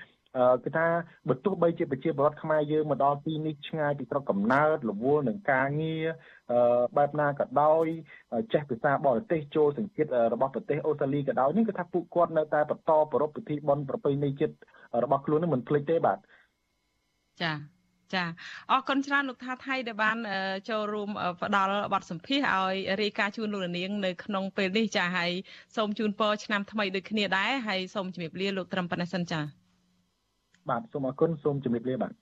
[0.63, 0.88] គឺថា
[1.30, 6.06] បើទោះបីជាប្រជាពលរដ្ឋខ្មែរយើងមកដល់ទីនេះឆ្ងាយពីស្រុកកំណើតរវល់នឹងការងារ
[6.98, 7.86] បែបណាក៏ដោយ
[8.54, 14.54] ចេះភាសាបរទេសចូលសង្កេតរបស់ប្រទេសអូស្ត្រាលីក៏ដោយនេះគឺថាពួកគាត់នៅតែបន្តប្រពៃពិធីបុណ្យប្រពៃណីជាតិ
[15.04, 16.17] របស់ខ្លួននឹងមិនភ្លេចទេបាទ
[17.43, 17.76] ចា៎
[18.13, 18.26] ចា
[18.71, 20.17] អរគុណច្រើនលោកថាថៃដែលបាន
[20.69, 21.10] ចូលរួម
[21.41, 25.32] ផ្ដល់បទសម្ភាសឲ្យរាយការណ៍ជូនលោកនាងនៅក្នុងពេលនេះចាហើយ
[25.76, 29.64] សូមជូនពរឆ្នាំថ្មីដូចគ្នាដែរហើយសូមជម្រាបលាលោកត្រឹមប៉ុណ្ណេះសិនចា
[30.69, 32.13] បាទសូមអរគុណសូមជម្រាបលាបាទ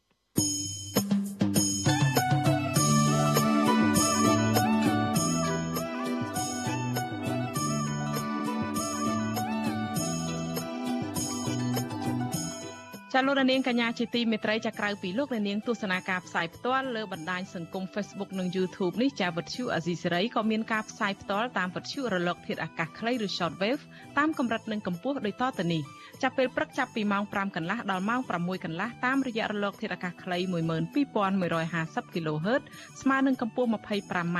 [13.15, 23.81] ចាលោកនាងកញ្ញាជាទីមេត្រីចាក្រៅពីលោកនាងទស្សនាការផ្សាយផ្ទាល់លើបណ្ដាញសង្គម Facebook និង YouTube នេះចាវិទ្យុអាស៊ីសេរីក៏មានការផ្សាយផ្ទាល់តាមវិទ្យុរលក ធាតុអាកាសខ្លីឬ Shortwave
[24.17, 25.81] តាមកម្រិតនិងកម្ពស់ដូចតទៅនេះ
[26.21, 32.61] ចាប់ពេលព្រឹកចាប់ពីម៉ោង5កន្លះដល់ម៉ោង6កន្លះតាមរយៈរលកធាតុអាកាសខ្លី12150 kHz
[33.01, 34.39] ស្មើនឹងកម្ពស់ 25m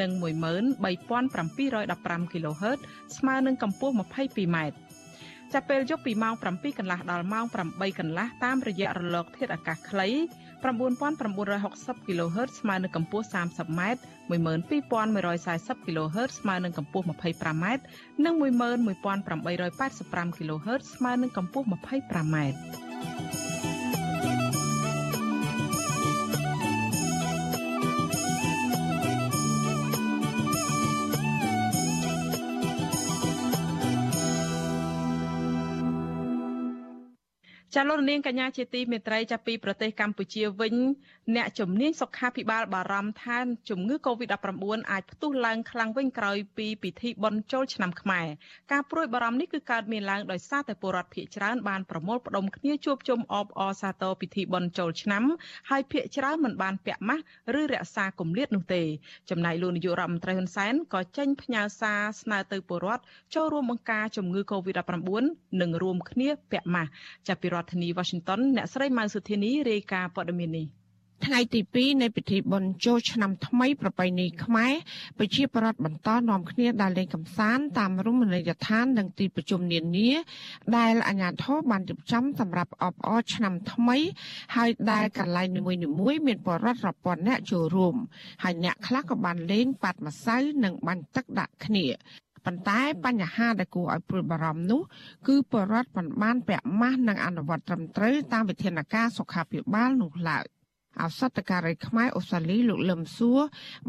[0.00, 2.78] និង13715 kHz
[3.16, 4.58] ស្មើនឹងកម្ពស់ 22m
[5.52, 10.08] ចាប់ពេលយប់ពីម៉ោង7កន្លះដល់ម៉ោង8កន្លះតាមរយៈរលកធាតុអាកាសខ្លី
[10.62, 13.80] 9960 kHz ស្មើនឹងកម្ពស់ 30m
[14.30, 17.64] 12140 kHz ស្មើនឹងកម្ពស់ 25m
[18.24, 22.36] និង11885 kHz ស្មើនឹងកម្ពស់ 25m
[37.74, 40.74] ចាលោកនាងកញ្ញាជាទីមេត្រីចាប់ពីប្រទេសកម្ពុជាវិញ
[41.36, 48.26] អ្នកជំនាញសុខាភិបាលបារម្ភថាជំងឺ Covid-19 អាចផ្ទុះឡើងខ្លាំងវិញក្រោយពីពិធីបុណ្យចូលឆ្នាំខ្មែរ
[48.72, 55.24] ការព្រួយបារម្ភនេះគឺកើតមានឡើងដោយសារតែពលរដ្ឋភៀសច្រើនបានប្រមូលផ្ដុំគ្នាជួបជុំអបអរសាទរពិធីបុណ្យចូលឆ្នាំ
[55.70, 57.24] ហើយភៀសច្រើនមិនបានពាក់ម៉ាស់
[57.60, 58.82] ឬរក្សាគម្លាតនោះទេ
[59.30, 63.02] ចំណែកលោកនាយករដ្ឋមន្ត្រីហ៊ុនសែនក៏ចេញផ្ញើសារស្នើទៅពលរដ្ឋ
[63.34, 65.24] ចូលរួមបង្ការជំងឺ Covid-19
[65.60, 66.90] និងរួមគ្នាពាក់ម៉ាស់
[67.28, 70.68] ចាប់ពីរដ្ឋធានី Washington អ្នកស្រីម៉ៅសុធានីរាយការណ៍ព័ត៌មាននេះ
[71.26, 74.72] ថ្ងៃទី2នៃពិធីបុណ្យចូលឆ្នាំថ្មីប្រពៃណីខ្មែរ
[75.18, 80.10] ប្រជាប្រដ្ឋបន្តនាំគ្នាដើរលេងកម្សាន្តតាមរមណីយដ្ឋាននិងទីប្រជុំនានា
[80.76, 83.98] ដែលអាជ្ញាធរបានរៀបចំសម្រាប់អបអរឆ្នាំថ្មី
[84.56, 87.96] ហើយដែលកន្លែងនីមួយៗមានបរិវត្តរាប់ពាន់នាក់ចូលរួម
[88.42, 91.86] ហើយអ្នកខ្លះក៏បានលេងប៉ាត់ម្សៅនិងបាញ់ទឹកដាក់គ្នា
[92.44, 94.80] ប៉ុន្តែបញ្ហាដែលគួរឲ្យព្រួយបារម្ភនោះ
[95.28, 100.46] គឺបរដ្ឋមិនបានពាក់ម៉ាស់និងអនុវត្តត្រឹមត្រូវតាមវិធានការសុខាភិបាលនោះឡើយ
[101.02, 103.40] ឱសថការីខ្មែរអូស្ត្រាលីលោកលឹមសួរ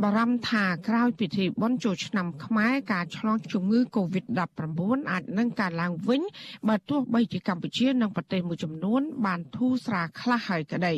[0.02, 6.22] បារម្ភថាក្រោយពិធីបុណ្យចូលឆ្នាំខ្មែរការឆ្លងជំងឺ Covid-19 អាចនឹងកើតឡើងវិញ
[6.68, 10.94] បើទោះបីជាកម្ពុជានិងប្រទេសមួយចំនួនបានធូរស្រាលខ្លះហើយក្តី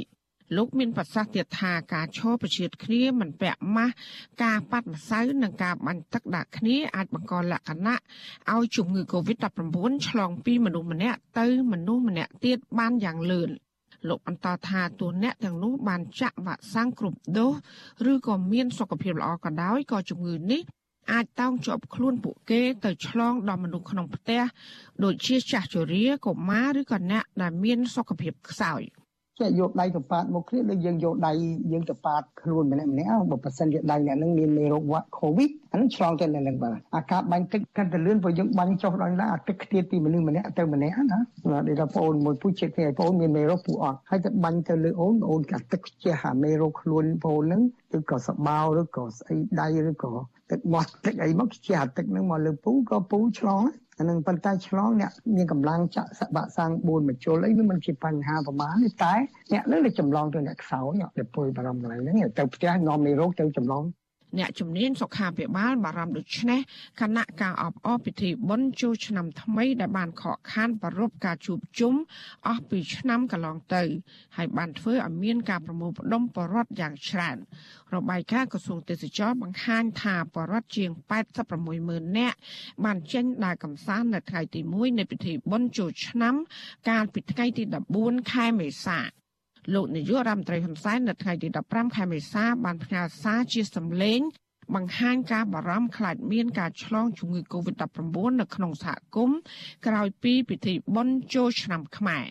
[0.57, 3.93] លោកមានប្រសាសន៍ទៀតថាការឈរប្រជិតគ្នាមិនពាក់ម៉ាស់
[4.43, 7.97] ការប៉ាត់ម្សៅនិងការបាញ់ទឹកដាក់គ្នាអាចបង្កលក្ខណៈ
[8.53, 9.75] ឲ្យជំងឺ Covid-19
[10.07, 13.49] ឆ្លងពីមនុស្សម្នាក់ទៅមនុស្សម្នាក់ទៀតបានយ៉ាងលឿន
[14.07, 17.53] លោកបន្តថាទោះអ្នកទាំងនោះបានចាក់វ៉ាក់សាំងគ្រប់ដូស
[18.11, 20.61] ឬក៏មានសុខភាពល្អក៏ដោយក៏ជំងឺនេះ
[21.11, 24.41] អាចតោងជាប់ខ្លួនពួកគេទៅឆ្លងដល់មនុស្សក្នុងផ្ទះ
[25.03, 28.83] ដូចជាចាស់ជរាកុមារឬក៏អ្នកដែលមានសុខភាពខ្សោយ។
[29.39, 31.31] ចេះយកដៃទៅប៉ាតមកគ្នាដូចយើងយកដៃ
[31.71, 41.19] យើងទៅប៉ាតខ្លួនម្នាក់ម្នាក់បើប៉ះសិនជាដៃអ្នកនឹងមានមេរោគវ៉ាកូវីដអានឹងឆ្លងទៅអ្នកនឹងបាទអាការបាញ់ទឹកកាន់តែលឿនព្រោះយើងបាញ់ចុះដល់ណាអាទឹកខ្ទាតពីមនុស្សម្នាក់ទៅម្នាក់ណា
[41.67, 47.61] ដូចថាបងមួយពូជជាតិគ្នាបងមានមេរោគពូអត់ហើយទៅបាញ់ទៅលើអូនអូនកាទឹកខ្ជះអាមេរោគខ្លួនបងនឹង
[47.97, 50.13] ឬក៏សបោឬក៏ស្អីដៃឬក៏
[50.51, 53.61] ទឹកមាត់ទឹកអីមកខ្ជះអាទឹកនឹងមកលើពូក៏ពូឆ្លង
[53.97, 59.13] អានឹងប៉ុន្តែឆ្លងអ្នកមានកម្លាំងចាក់សបាក់សាំង4មជុលអីវាមិនជាបញ្ហាប្រមាណទេតែ
[59.53, 63.83] អ្នកនឹងចម្លងទៅអ្នកខ្សោយទៅពុយបារម្ភកន្លែងហ្នឹងទៅផ្ទះនាំមេរោគទៅចម្លង
[64.37, 66.59] អ្នកជំនាញសុខាភិបាលបារម្ភដូច្នេះ
[67.01, 71.93] គណៈការអបអរពិធីបុណ្យចូលឆ្នាំថ្មីដែលបានខកខានប្រពការជួបជុំ
[72.47, 73.83] អស់ពីឆ្នាំកន្លងទៅ
[74.37, 77.37] ហើយបានធ្វើឲ្យមានការប្រមូលផ្ដុំបរដ្ឋយ៉ាងច្រើន
[77.95, 80.89] របាយការណ៍ក្រសួងទេសចរបង្ហាញថាបរដ្ឋជាង
[81.39, 82.37] 86ម៉ឺននាក់
[82.85, 86.35] បានចេញដើរកម្សាន្តនៅថ្ងៃទី1នៃពិធីបុណ្យចូលឆ្នាំ
[86.89, 87.63] កាលពីថ្ងៃទី
[87.97, 88.99] 14ខែមេសា
[89.73, 94.21] លោកនាយករដ្ឋមន្ត្រីហ៊ុនសែននៅថ្ងៃទី15ខែមេសាបានផ្ញើសារជាសម្លេង
[94.75, 99.39] បង្ហាញការបារម្ភខ្លាចមានការឆ្លងជំងឺ Covid-19 នៅក្នុងសហគមន៍
[99.87, 102.25] ក្រោយពីពិធីបុណ្យចូលឆ្នាំខ្មែរ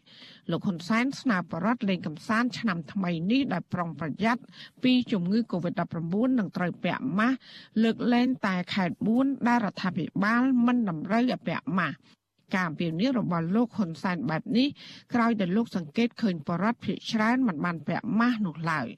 [0.51, 4.43] លោកហ៊ុនសែនស្នើបរដ្ឋលេងកំសាន្តឆ្នាំថ្មីនេះដោយប្រុងប្រយ័ត្ន
[4.83, 7.37] ពីជំងឺ Covid-19 និងត្រូវពាក់ម៉ាស់
[7.83, 11.97] លើកលែងតែខេត្ត4ដែលរដ្ឋាភិបាលមិនតម្រូវឲ្យពាក់ម៉ាស់
[12.57, 14.69] ការពៀននេះរបស់លោកហ៊ុនសែនបែបនេះ
[15.15, 18.89] ក្រោយដែលលោកសង្កេតឃើញបរដ្ឋភៀកច្រើនមិនបានពាក់ម៉ាស់នោះឡើយ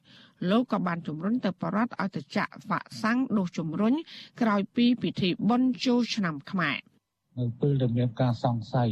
[0.50, 3.94] លោកក៏បានជំរុញទៅបរដ្ឋឲ្យទៅចាក់វ៉ាក់សាំងដូសជំរុញ
[4.40, 6.78] ក្រោយពីពិធីបុណ្យចូលឆ្នាំខ្មែរ
[7.38, 8.90] នៅពេលដែលមានការសង្ស័យ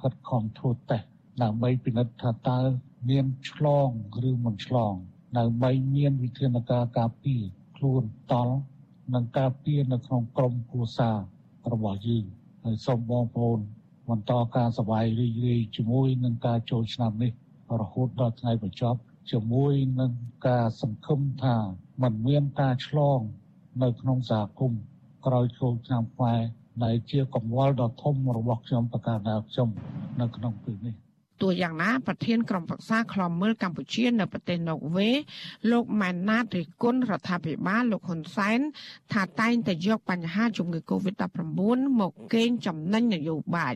[0.00, 1.06] ខិតខំធ្វើតេស្ត
[1.42, 2.60] ដើម្បីពិនិត្យថាតើ
[3.10, 3.88] មានឆ្លង
[4.30, 4.94] ឬមិនឆ្លង
[5.38, 7.42] ដើម្បីមានវិធានការការពារ
[7.76, 8.56] ខ្លួនតល់
[9.14, 11.16] និងការពារនៅក្នុងក្រុមគ្រួសារ
[11.72, 12.24] របស់យើង
[12.64, 13.58] ហើយសូមបងប្អូន
[14.10, 17.32] បន្តការសវ័យរីករាយជាមួយនឹងការចូលឆ្នាំនេះ
[17.80, 18.98] រហូតដល់ថ្ងៃបញ្ចប់
[19.30, 20.12] ជាមួយនឹង
[20.48, 21.56] ការសង្ឃឹមថា
[22.02, 23.20] มันមានការឆ្លង
[23.82, 24.82] នៅក្នុងសហគមន៍
[25.26, 26.40] ក្រោយចូលឆ្នាំខ្មែរ
[26.84, 29.68] ដែលជាកង្វល់ដ៏ធំរបស់ខ្ញុំប្រកាសថាខ្ញុំ
[30.20, 30.96] នៅក្នុងពេលនេះ
[31.42, 35.10] ទោះយ៉ាងណាប្រធានក្រុមប្រឹក្សាខ្លំមើលកម្ពុជានៅប្រទេសណូវេ
[35.70, 38.60] លោកម៉ែនណាតរិគុណរដ្ឋាភិបាលលោកហ៊ុនសែន
[39.12, 43.74] ថាតែងតែយកបញ្ហាជំងឺ Covid-19 មកកេងចំណេញនយោបាយ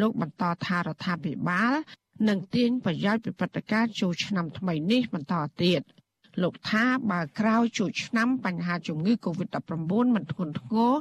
[0.00, 1.74] លោកបន្តថារដ្ឋាភិបាល
[2.28, 5.82] នឹងទាញប្រយោជន៍ពីព្រឹត្តិការណ៍ចូលឆ្នាំថ្មីនេះបន្តទៀត
[6.42, 10.92] លោកថាបើក្រោយជួឆ្នាំបញ្ហាជំងឺ Covid-19 មិនធ្ងន់ធ្ងរ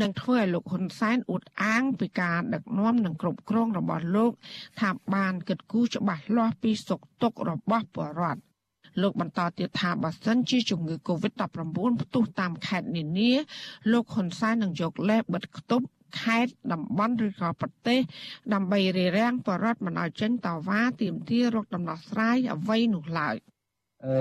[0.00, 4.32] នឹងធ្វើឲ្យលោកហ៊ុនសែនអួតអាងពីការដឹកនាំនិងគ្រប់គ្រងរបស់លោក
[4.80, 8.40] ថាបានគិតគូរច្បាស់លាស់ពីសុខទុក្ខរបស់ប្រជាពលរដ្ឋ
[9.02, 13.32] លោកបន្តទៀតថាបើសិនជាជំងឺ Covid-19 ផ្ទុះតាមខេត្តនានា
[13.92, 15.86] លោកហ៊ុនសែននឹងយកលេបបិទគប់
[16.20, 18.00] ខេត្តតំបន់ឬក៏ប្រទេស
[18.54, 23.36] ដើម្បីរារាំងបរដ្ឋមិនឲ្យចេញតវ៉ាទាមទាររកដំណោះស្រាយអ្វីនោះឡើយ
[24.06, 24.14] អឺ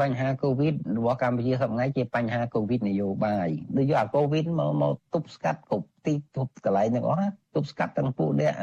[0.00, 8.54] បញ្ហាកូវីដរបស់កម្ពុជាសប្តាហ៍ជាបញ្ហាកូវីដនយោបាយដូចយកអាកូវីដមកមកទប់ស្កាត់គ្រប់ទីទប់កន្លែងទាំងអស់ទប់ស្កាត់ទាំងពួកអ្នក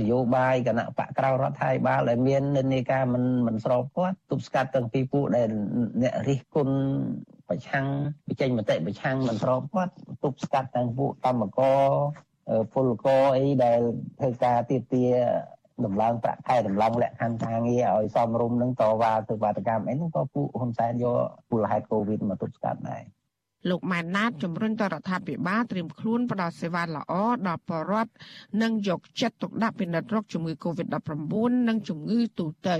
[0.00, 5.48] នយោបាយគណៈបកក្រៅរដ្ឋាភិបាលដែលមាននិន្នាការមិនមិនស្របគាត់ទប់ស្កាត់ទាំងពីពួកដែល
[6.02, 6.76] អ្នករិះគន់
[7.48, 7.86] ប្រឆាំង
[8.28, 11.80] បញ្ចេញមតិប្រឆាំងមិនស្របគាត់ទប់ស្កាត់ទាំងពួកកម្មករ
[12.72, 13.80] ពលករអីដែល
[14.18, 15.04] ធ្វើការទៀមទា
[15.84, 21.18] ដំឡើងប្រាក់ខែដំឡើងលក្ខខណ្ឌការងារឲ្យសមរម្យនឹងតវ៉ាធ្វើបាតកម្មអីហ្នឹងក៏ពួកហ៊ុនសែនយក
[21.50, 23.02] មូលហេតុកូវីដមកទប់ស្កាត់ដែរ
[23.70, 27.14] លោកម៉ែនណាតជំរុញទៅរដ្ឋាភិបាលត្រៀមខ្លួនផ្ដល់សេវាល្អ
[27.46, 28.12] ដល់ប្រជាពលរដ្ឋ
[28.62, 31.34] និងយកចិត្តទុកដាក់ពិនិត្យរោគជំងឺ Covid-19
[31.68, 32.76] និងជំងឺទូទៅ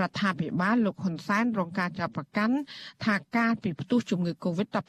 [0.00, 2.56] រដ្ឋាភិបាលលោកហ៊ុនសែនរងការចាប់ប្រកាន់
[3.04, 4.80] ថាការពីផ្ទុះជំងឺ Covid-19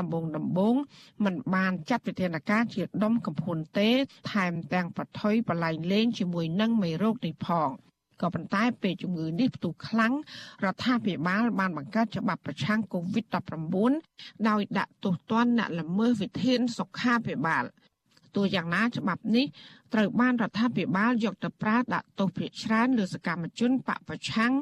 [0.00, 0.76] ដំបូងដំបូង
[1.24, 3.90] មិនបានចាត់វិធានការជាដុំកំភួនទេ
[4.32, 7.70] ថែមទាំងប្រថុយបលែងលេងជាមួយនឹងមេរោគនេះផង
[8.20, 10.14] ក៏ប៉ុន្តែពេលជំងឺនេះផ្ទុះខ្លាំង
[10.64, 17.64] រដ្ឋាភិបាលបានបង្កើតច្បាប់ប្រឆាំង COVID-19 ដោយដាក់ទោសទណ្ឌអ្នកល្មើសវិធានសុខាភិបាល
[18.36, 19.46] ទោះយ៉ាងណាច្បាប់នេះ
[19.94, 24.52] ត្រូវបានរដ្ឋាភិបាលយកទៅប្រើដាក់ទោសភាគច្រើនលើសកម្មជនបពប្រឆាំង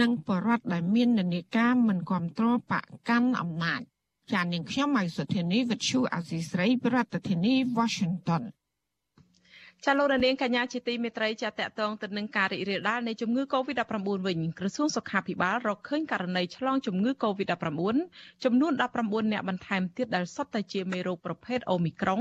[0.00, 3.80] និងបរដ្ឋដែលមាននានាការមិនគ្រប់គ្រងបកកាន់អំណាច
[4.32, 6.96] ចាននាងខ្ញុំម៉ៃសុធានីវិទ្យុអាស៊ីស្រីប្រ
[7.28, 8.42] ធានាធិបតី Washington
[9.86, 17.70] ចាលោកនាងកញ្ញាជាទីមេត្រីចាតកតងទៅនឹងការរីករាលដាលនៃជំងឺ Covid-19 វិញក្រសួងសុខាភិបាលរកឃើញករណីឆ្លងជំងឺ Covid-19
[18.44, 22.20] ចំនួន19អ្នកបន្ថែមទៀតដែលសុទ្ធតែជាមេរោគប្រភេទអូមីក្រុង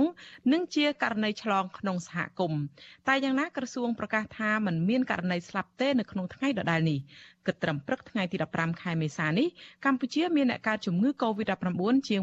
[0.53, 2.61] និងជាករណីឆ្លងក្នុងសហគមន៍
[3.07, 6.99] តែយ៉ាងណាក្រសួងប្រកាសថាมันមានករណីស្លាប់ទេនៅក្នុងថ្ងៃដដែលនេះ
[7.45, 9.47] គិតត្រឹមព្រឹកថ្ងៃទី15ខែមេសានេះ
[9.85, 12.21] កម្ពុជាមានអ្នកកើតជំងឺ Covid-19 ជាង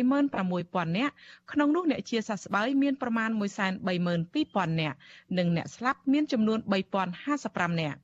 [0.00, 1.14] 136,000នាក់
[1.52, 3.30] ក្នុងនោះអ្នកជាសះស្បើយមានប្រមាណ
[4.00, 4.96] 132,000នាក់
[5.38, 6.58] និងអ្នកស្លាប់មានចំនួន
[7.18, 7.98] 3055នាក់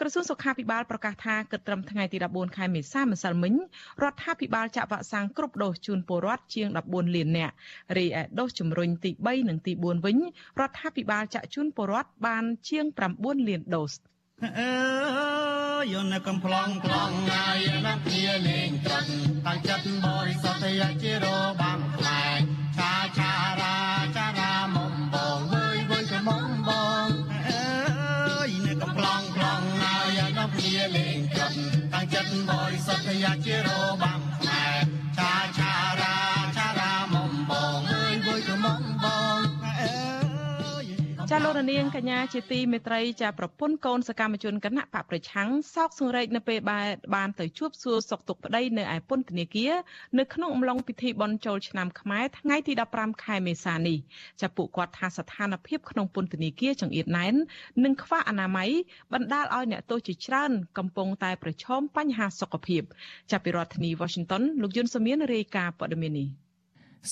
[0.00, 3.54] ក្រសួងសុខាភិបាលប្រកាសថាគិតត្រឹមថ្ងៃទី14ខែមេសាម្សិលមិញ
[4.02, 7.54] រដ្ឋាភិបាលចាក់វ៉ាក់សាំងគ្រប់ដូសជូនពលរដ្ឋជាង14លាននាក់
[7.96, 10.16] រីឯដូសជំរុញទី3និងទី4វិញ
[10.60, 13.92] រដ្ឋាភិបាលចាក់ជូនពលរដ្ឋបានជាង9លានដូស
[14.58, 19.10] អើ យនៅកំ pl ង plong ណាយណាគ្នាលេងត្រង់
[19.46, 21.26] តាំងចិត្តបរិសុទ្ធយជារ
[21.60, 22.25] បាំខ្លែ
[41.32, 46.58] ចាលោករនាងកញ្ញាជាទីមេត្រីចាប្រពន្ធកូនសកម្មជនគណៈបកប្រឆាំងសោកសង្រេកនៅពេល
[47.14, 49.72] បានទៅជួបសួរសុខទុក្ខប្តីនៅឯពន្ធនាគារ
[50.18, 53.98] នៅក្នុងអំឡុងពិធីបុណ្យចូលឆ្នាំខ្មែរថ្ងៃទី15ខែមេសានេះ
[54.40, 57.34] ចាពួកគាត់ថាស្ថានភាពក្នុងពន្ធនាគារចង្អៀតណែន
[57.84, 58.70] និងខ្វះអនាម័យ
[59.12, 62.82] បណ្ដាលឲ្យអ្នកទោសជាច្រើនកំពុងតែប្រឈមបញ្ហាសុខភាព
[63.30, 66.45] ចាប់ពីរដ្ឋធានី Washington លោកយុនសមៀនរាយការណ៍ព័ត៌មាននេះ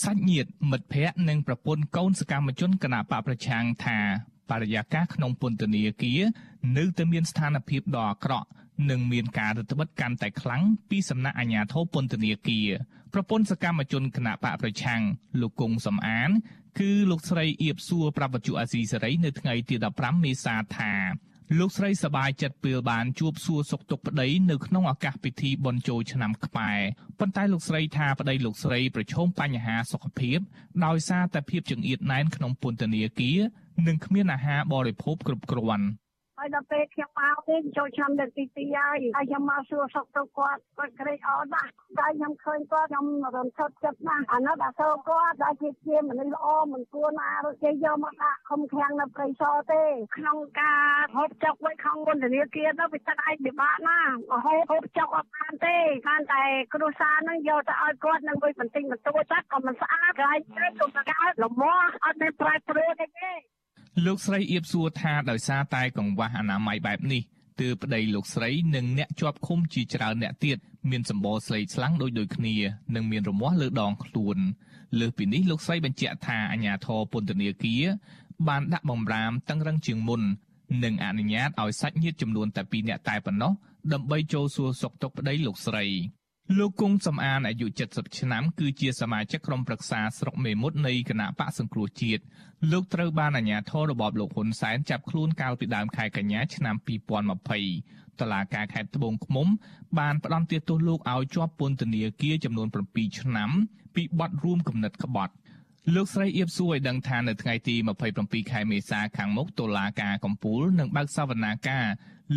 [0.02, 3.98] សាច់ញាតិមិត្តភ័ក្តិនិងប្រពន្ធកូនសកម្មជនគណៈបកប្រឆាំងថា
[4.50, 6.20] បរិយាកាសក្នុងពន្ធនាគារ
[6.76, 8.48] នៅតែមានស្ថានភាពដ៏អាក្រក់
[8.90, 12.68] និងមានការរឹតបន្តឹងកាន់តែខ្លាំងពីសំណាក់អាជ្ញាធរពន្ធនាគារ
[13.12, 15.00] ប្រពន្ធសកម្មជនគណៈបកប្រឆាំង
[15.40, 16.30] លោកគង់សំអាន
[16.78, 20.92] គឺលោកស្រីអៀបសួរប្រាប់បច្ចុអាស៊ីសេរីនៅថ្ងៃទី15មេសាថា
[21.58, 26.80] លោកស្រីសប្បាយចិត្តពេលបានជួបសួរសុខទុក្ខប្តីនៅក្នុងឱកាសពិធីបុណ្យចូលឆ្នាំខ្មែរ
[27.18, 30.38] ប៉ុន្តែលោកស្រីថាប្តីលោកស្រីប្រឈមបញ្ហាសុខភាព
[30.84, 33.38] ដោយសារតែភាពចង្អៀតណែនក្នុងពន្ធនាគារ
[33.86, 35.86] និងគ្មានអាហារបរិភោគគ្រប់គ្រាន់។
[36.44, 49.82] ហើយដល់ពេលខ្ញុំមកវិញចូលឆ្នាំលើកទី2ហើយហើយខ្ញុំមកសួរសុខទុក្ខគាត់គាត់ក្រេកអរណាស់តែខ្ញុំឃើញគាត់ខ្ញុំរំភើបចិត្តណាស់អានោះដល់សូគាត់ដែលជាជាមនុស្សល្អមិនគួរណារត់គេយកមកដាក់ខំខាំងនៅព្រៃសរទេ
[50.16, 50.82] ក្នុងការ
[51.16, 54.12] ហូបចុកໄວក្នុងមន្តនាគារទៅវាទឹកឯងពិបាកណាស់
[54.44, 55.76] ហូបហូបចុកអត់បានទេ
[56.08, 56.42] បានតែ
[56.74, 61.64] គ្រួសារនឹងយកទៅឲ្យគាត់នឹងលុយបន្តិចបន្តួចចាត់ក៏មិនស្អាតក្រែងទៅទុំកើតលំម
[62.04, 63.34] អត់មានប្រែប្រួលទេ
[64.02, 67.22] លោកស្រីអៀបសួរថាដោយសារតែកង្វះអនាម័យបែបនេះ
[67.60, 70.58] ទើបប្តីលោកស្រីនិងអ្នកជាប់ឃុំជាច្រើនអ្នកទៀត
[70.90, 72.54] មានសម្បល់ស្លេកស្លាំងដូចដូចគ្នា
[72.94, 74.38] និងមានរមាស់លើដងខ្លួន
[74.98, 77.84] លើសពីនេះលោកស្រីបញ្ជាក់ថាអាជ្ញាធរពន្ធនាគារ
[78.48, 80.22] បានដាក់បំរាមតឹងរឹងជាងមុន
[80.84, 83.52] និងអនុញ្ញាតឲ្យសាច់ញាតិចំនួនតែ2នាក់តែប៉ុណ្ណោះ
[83.92, 85.84] ដើម្បីចូលសួរសុខទុក្ខប្តីលោកស្រី
[86.58, 92.22] លោកគង់សំអានអាយុ70ឆ្នាំគឺជាសមាជិកក្រុមប្រឹក្សាស្រុកមេមត់នៃគណៈបកសង្គ្រោះជាតិ
[92.72, 96.76] លោកត្រូវបានអាជ្ញាធររបបលោកហ៊ុនសែនចាប់ខ្លួនកាលពីដើមខែកញ្ញាឆ្នាំ
[97.48, 99.46] 2020តឡាការខេត្តត្បូងឃ្មុំ
[99.98, 103.50] បានផ្តន្ទាទោសលោកឲ្យជាប់ពន្ធនាគារចំនួន7ឆ្នាំ
[103.94, 105.34] ពីបទរួមគំនិតក្បត់
[105.94, 107.74] លោកស្រីអៀបសួរឲ្យដឹងថានៅថ្ងៃទី
[108.14, 111.86] 27ខែមេសាខាងមុខតុលាការកំពូលនឹងបើកសវនាការ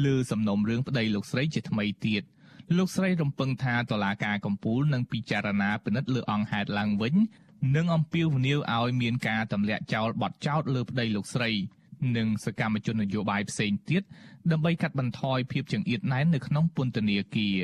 [0.05, 2.23] លើសំណុំរឿងប្តីលោកស្រីជាថ្មីទៀត។
[2.75, 7.15] លោកស្រីរំពឹងថាតឡាការកំពូលនឹងពិចារណាពិនិត្យលើអង្គហេតុឡើងវិញ
[7.75, 11.51] និងអំពាវនាវឲ្យមានការទម្លាក់ចោលបទចោទលើប្តីលោកស្រី
[12.17, 14.03] និងសកម្មជននយោបាយផ្សេងទៀត
[14.51, 17.57] ដើម្បីកាត់បន្ថយភាពចង្អៀតណែននៅក្នុងពន្ធនាគារ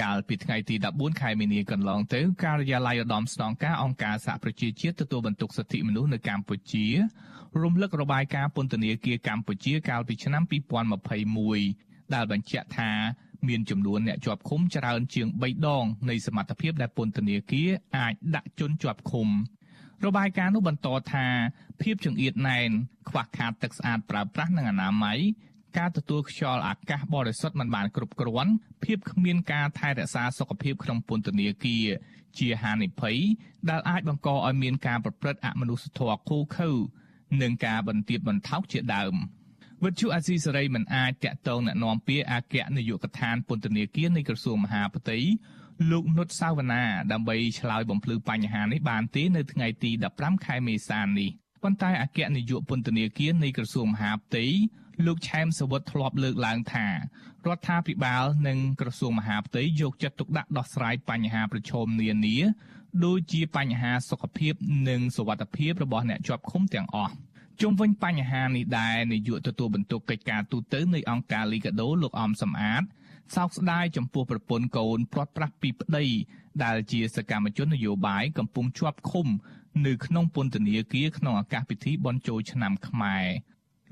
[0.00, 6.86] កាលពីថ្ងៃទី14ខែមីនាកន្លងទៅការិយាល័យឧត្តមស្នងការអង្គការសហប្រជាជាតិទទួលបន្ទុកសិទ្ធិមនុស្សនៅកម្ពុជា
[7.62, 12.90] រំលឹករបាយការណ៍ពន្ធនាគារកម្ពុជាកាលពីឆ្នាំ2021 ដែលបញ្ជាក់ថា
[13.48, 19.28] មានចំនួនអ្នកជាប់ឃុំច្រើនជាង3ដងនៃសមត្ថភាពដែលពន្ធនាគារអាចដាក់ជនជាប់ឃុំ
[20.06, 21.26] របាយការណ៍នោះបន្តថា
[21.82, 22.70] ភាពចង្អៀតណែន
[23.08, 25.18] ខ្វះខាតទឹកស្អាតប្រើប្រាស់និងអនាម័យ
[25.78, 28.52] ការទទួលខ្យល់អាកាសបរិសុទ្ធមិនបានគ្រប់គ្រាន់
[28.84, 31.86] ភាពគ្មានការថែរក្សាសុខភាពក្នុងពន្ធនាគារ
[32.38, 33.16] ជាហានិភ័យ
[33.70, 36.70] ដែលអាចបង្កឲ្យមានការប្រព្រឹត្តអមនុស្សធម៌ឃោឃៅ
[37.42, 39.14] និងការបន្ទាបបន្ថោកជាដើម។
[39.84, 45.18] វិទ្យុអាស៊ីសេរីមិនអាចតាក់ទងណែនាំពាក្យអគ្គនាយកដ្ឋានពន្ធនាគារនៃក្រសួងមហាផ្ទៃ
[45.90, 51.30] លោកនុតសាវណ្ណាដើម្បីឆ្លើយបំភ្លឺបញ្ហានេះបានទេនៅថ្ងៃទី15ខែមេសានេះ
[51.62, 54.44] ប៉ុន្តែអគ្គនាយកពន្ធនាគារនៃក្រសួងមហាផ្ទៃ
[55.06, 56.94] លោកឆែមសវុតធ្លាប់លើកឡើងថារ
[57.56, 62.38] ដ្ឋាភិបាលនិងក្រសួងមហាផ្ទៃយកចិត្តទុកដាក់ដោះស្រាយបញ្ហាប្រឈមនានា
[63.04, 64.54] ដូចជាបញ្ហាសុខភាព
[64.88, 67.12] និងសុវត្ថិភាពរបស់អ្នកជាប់ឃុំទាំងអស់។
[67.62, 72.82] ជុំវិញបញ្ហានេះដែរនាយកទទួលបន្ទុកកិច្ចការទូតនៃអង្គការលីកាដូលោកអំសំអាត
[73.34, 76.06] សោកស្ដាយចំពោះប្រពន្ធកូនព្រាត់ប្រាសពីប្តី
[76.64, 79.26] ដែលជាសកម្មជននយោបាយកំពុងជាប់ឃុំ
[79.86, 83.26] នៅក្នុងពន្ធនាគារក្នុងឱកាសពិធីបុណ្យចូលឆ្នាំខ្មែរ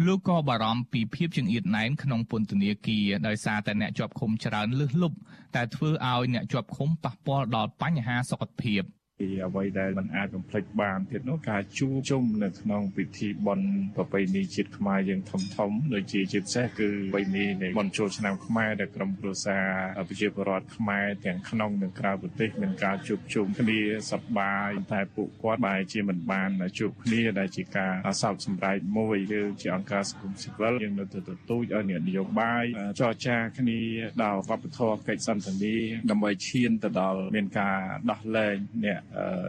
[0.06, 5.16] លោកក៏បារម្ភពីភាពចង្អៀតណែនក្នុងពន្ធនាគារដោយសារតែអ្នកជាប់ឃុំច្រើនលើសលប់
[5.56, 8.82] តែធ្វើឲ្យអ្នកជាប់ឃុំប៉ះពាល់ដល់បញ្ហាសុខភាព។
[9.18, 19.64] ពីអ្វីដែលมันអាចបំភ្លេចបានទៀតនោះការជួបជុំនៅក្នុងពិធីបុណ្យប្រពៃណីជាតិខ្មែរយើងធំធំដូចជាជាពិសេសគឺប្រពៃណីនៃបុណ្យចូលឆ្នាំខ្មែរដែលក្រុមគ្រួសារ
[20.08, 23.80] ប្រជាពលរដ្ឋខ្មែរទាំងក្នុងនិងក្រៅប្រទេសមានការជួបជុំគ្នា
[24.12, 32.64] សប្បាយតែពួកគាត់បែរជាមិនបានជួបគ្នាដែលជាការសោកសម្ដែងមួយគឺជាអង្គការសង្គមស៊ីវិលយើងនៅទៅទទូចឲ្យអ្នកនយោបាយ
[33.00, 33.80] ចរចាគ្នា
[34.22, 35.76] ដល់វប្បធម៌កិច្ចសន្ទនា
[36.10, 37.78] ដើម្បីឈានទៅដល់មានការ
[38.10, 39.00] ដោះលែងអ្នក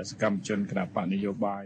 [0.10, 1.65] សកម្មជនគណៈបកនយោបាយ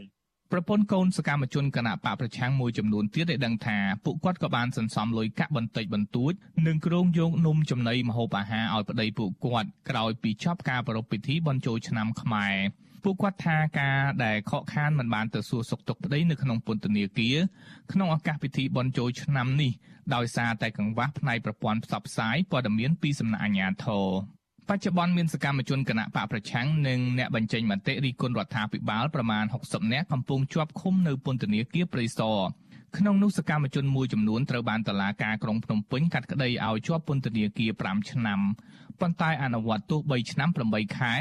[0.51, 6.34] ប្រពន្ធកូនសកម្មជនគណៈបកប្រឆាំងមួយចំនួនទៀតได้ដឹងថាពួកគាត់ក៏បានសន្សំលុយកាក់បន្តិចបន្តួច
[6.67, 12.56] និងគ្រោងយកនំចំណីម្ហូបអាហារឲ្យប្តីពួកគាត់ក្រោយពីចប់ការប្រារព្ធពិធីបុណ្យចូលឆ្នាំខ្មែរ
[13.03, 17.38] ពួកគាត់ថាការដែលខកខានមិនបានទៅសួរសុខទុក្ខប្តីនៅក្នុងពន្ធនាគារ
[17.91, 19.71] ក្នុងឱកាសពិធីបុណ្យចូលឆ្នាំនេះ
[20.15, 24.08] ដោយសារតែកង្វះផ្នែកប្រព័ន្ធផ្សព្វផ្សាយព័ត៌មានពីសំណាក់អាជ្ញាធរ
[24.69, 32.38] បច្ចុប្បន្នមានសកម្មជនគណៈបកប្រឆាំងនិងអ្នកបញ្ចេញមតិរិះគន់រដ្ឋាភិបាលប្រមាណ60នាក់កំពុងជាប់ឃុំនៅពន្ធនាគារព្រៃសរ
[32.97, 38.39] ក្នុងនោះសកម្មជនមួយចំនួនត្រូវបានតុលាការក្រុងភ្នំពេញកាត់ក្តីឲ្យជាប់ពន្ធនាគារ5ឆ្នាំ
[38.99, 41.13] ប៉ុន្តែអនុវត្តទោស3ឆ្នាំ8ខែ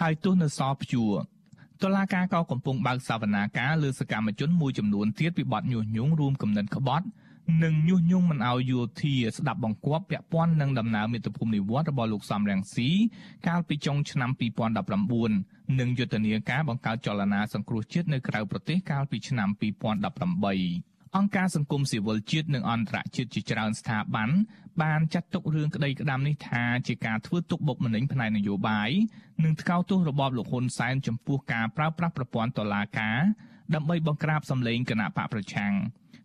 [0.00, 1.12] ហើយទោសនៅសល់ព្យួរ
[1.82, 7.06] តុលាការក៏កំពុងបើកសវនាការលើសកម្មជនមួយចំនួនទៀតពីបទញុះញង់រួមគំនិតក្បត់
[7.64, 12.88] និងញុះញង់មិនឲ្យយោធាស្ដាប់បង្គាប់ពាក់ព័ន្ធនឹងដំណើរមាតុភូមិនិវត្តរបស់លោកសំរងស៊ី
[13.46, 14.30] កាលពីចុងឆ្នាំ
[15.24, 24.30] 2019និងយុទ្ធនាការបង្កើតចលនាសង្គ្រោះជាតិនៅក្រៅប្រទេសកាលពីឆ្នាំ2018អង្គការសង្គមស៊ីវិលជាតិនិងអន្តរជាតិជាច្រើនស្ថាប័ន
[24.82, 28.90] បានចាត់ទុករឿងក្តីក្តាំនេះថាជាការធ្វើទុកបុកម្នេញផ្នែកនយោបាយ
[29.44, 33.18] និងថ្កោលទោសរបបលោកហ៊ុនសែនចំពោះការប្រើប្រាស់ប្រព័ន្ធតុលាការ
[33.74, 35.72] ដើម្បីបង្ក្រាបសម្លេងគណៈបកប្រឆាំង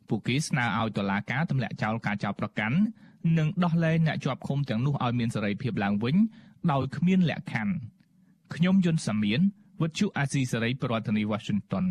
[0.10, 2.78] ពួកគេស្នើឲ្យតុលាការទម្លាក់ចោលការចោទប្រកាន់
[3.38, 6.16] និងដោះលែងអ្នកជាប់ឃុំទាំងនោះឲ្យមានសេរីភាពឡើងវិញ
[6.72, 7.76] ដោយគ្មានលក្ខខណ្ឌ
[8.56, 9.40] ខ្ញុំយុនសាមៀន
[9.82, 11.86] វិទ្យុអាស៊ីសេរីប្រធានាធិបតី Washington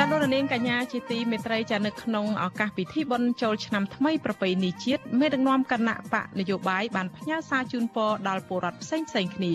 [0.00, 9.52] ចាលោកនាងកញ្ញាជាទីមេត្រីចានៅក្នុងឱកាសពិធីបុណ្យចូលឆ្នាំថ្មីប្រពៃណីជាតិមេដឹកនាំគណៈបកនយោបាយបានផ្ញើសារជូនពរដល់ពលរដ្ឋផ្សេងផ្សេងគ្នា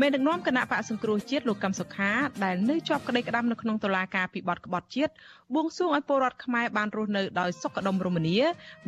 [0.00, 2.10] មេដឹកនាំគណៈបកសង្គ្រោះជាតិលោកកឹមសុខា
[2.44, 5.12] ដែលនៅជាប់ក្តីក្តាំនៅក្នុងតុលាការពិបត្តិក្បត់ជាតិ
[5.54, 8.38] បួងសួងឲ្យពលរដ្ឋខ្មែរបានរស់នៅដោយសុខដុមរមនា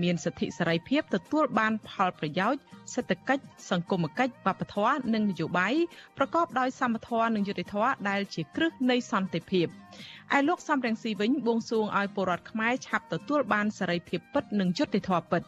[0.03, 2.61] មានសិទ្ធិសេរីភាពទទួលបានផលប្រយោជន៍
[2.95, 5.75] សេដ្ឋកិច្ចសង្គមគិច្ចវប្បធម៌និងនយោបាយ
[6.19, 9.69] ប្រកបដោយសមធម៌និងយុត្តិធម៌ដែលជាគ្រឹះនៃសន្តិភាព
[10.39, 15.43] ឯលោកសំរងស៊ីវិញបួងសួងឲ្យពលរដ្ឋខ្មែរឆាប់ទទួលបានសេរីភាពពិតនិងយុត្តិធម៌ពិត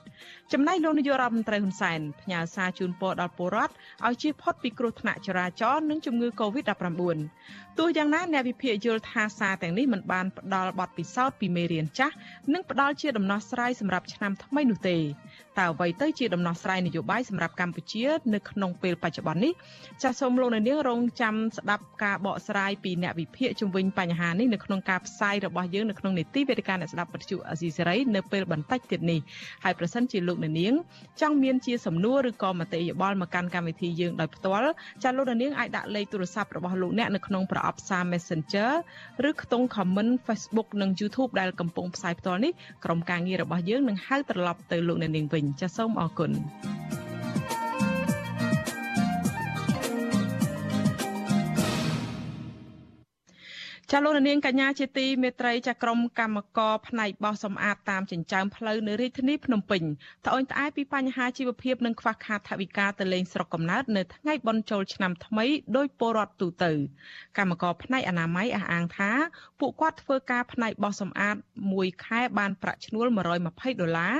[0.52, 3.72] ចំណែកលោកនាយករដ្ឋមន្ត្រីហ៊ុនសែនផ្ញើសារជូនពរដល់ពលរដ្ឋ
[4.06, 7.18] ឲ្យជៀសផុតពីគ្រោះថ្នាក់ចរាចរណ៍និងជំងឺ Covid-19
[7.78, 12.14] ទោះយ៉ាងណាអ្នកវិភាគយល់ថាសារទាំងនេះមិនបានផ្ដល់បទពិសោធន៍ពីមេរៀនចាស់
[12.52, 14.96] និងផ្ដល់ជាដំណោះស្រាយសម្រាប់ឆ្នាំថ្មីនោះទេ
[15.58, 19.52] តើអ្វីទៅជាដំណោះស្រាយនយោបាយសម្រាប់កម្ពុជានៅក្នុងពេលបច្ចុប្បន្ននេះ
[20.02, 29.20] ចាសសូមលោកនាងរងចាំស្ដាប់ការបកស្រាយពីអ្នកវិភាគជំវិញបញ្ហានេះនៅក្នុងការផ្សាយរបស់យើងនៅក្នុងនេតិវេទិកាអ្នកស្ដាប់វិទ្យុអេស៊ីសេរីនៅពេលបន្តិចទៀតនេះ
[29.64, 30.74] ហើយប្រសិនជាលោកនាង
[31.20, 38.70] ចង់មានជាសំណួរឬក៏មតិយោបល់មកកាន់កម្មវិធីយើងដោយផ្ទាល់ចាសលោកនាងអាចដាក់លេខទូរស័ព្ទរបស់លោកអ្នកនៅក្នុងប្រអប់សារ Messenger
[39.28, 42.52] ឬខ្ទង់ comment Facebook និង YouTube ដែលកំពុងផ្សាយផ្ទាល់នេះ
[42.84, 46.30] ក្រុមការងាររបស់យើងនឹងហៅត្រឡប់ទៅលោកអ្នកនាងវិញចាសសូមអរគុណ
[53.94, 59.82] ចាលោកនាងកញ្ញាជាទីមេត្រីចាក្រុមកម្មករផ្នែកបោះសម្អាតតាមចិញ្ចើមផ្លូវនៅរាជធានីភ្នំពេញ
[60.26, 66.72] ត្អូញត្អែពីបញ្ហាជីវភាពនិងខ្វះខាតថវិកាទៅលេងស្រុកកំណើតនៅថ្ងៃបុណ្យចូលឆ្នាំថ្មីដោយពលរដ្ឋទូទៅ
[67.38, 69.10] កម្មករផ្នែកអនាម័យអះអាងថា
[69.60, 71.36] ពួកគាត់ធ្វើការផ្នែកបោះសម្អាត
[71.72, 73.06] មួយខែបានប្រាក់ឈ្នួល
[73.44, 74.14] 120ដុល្លារ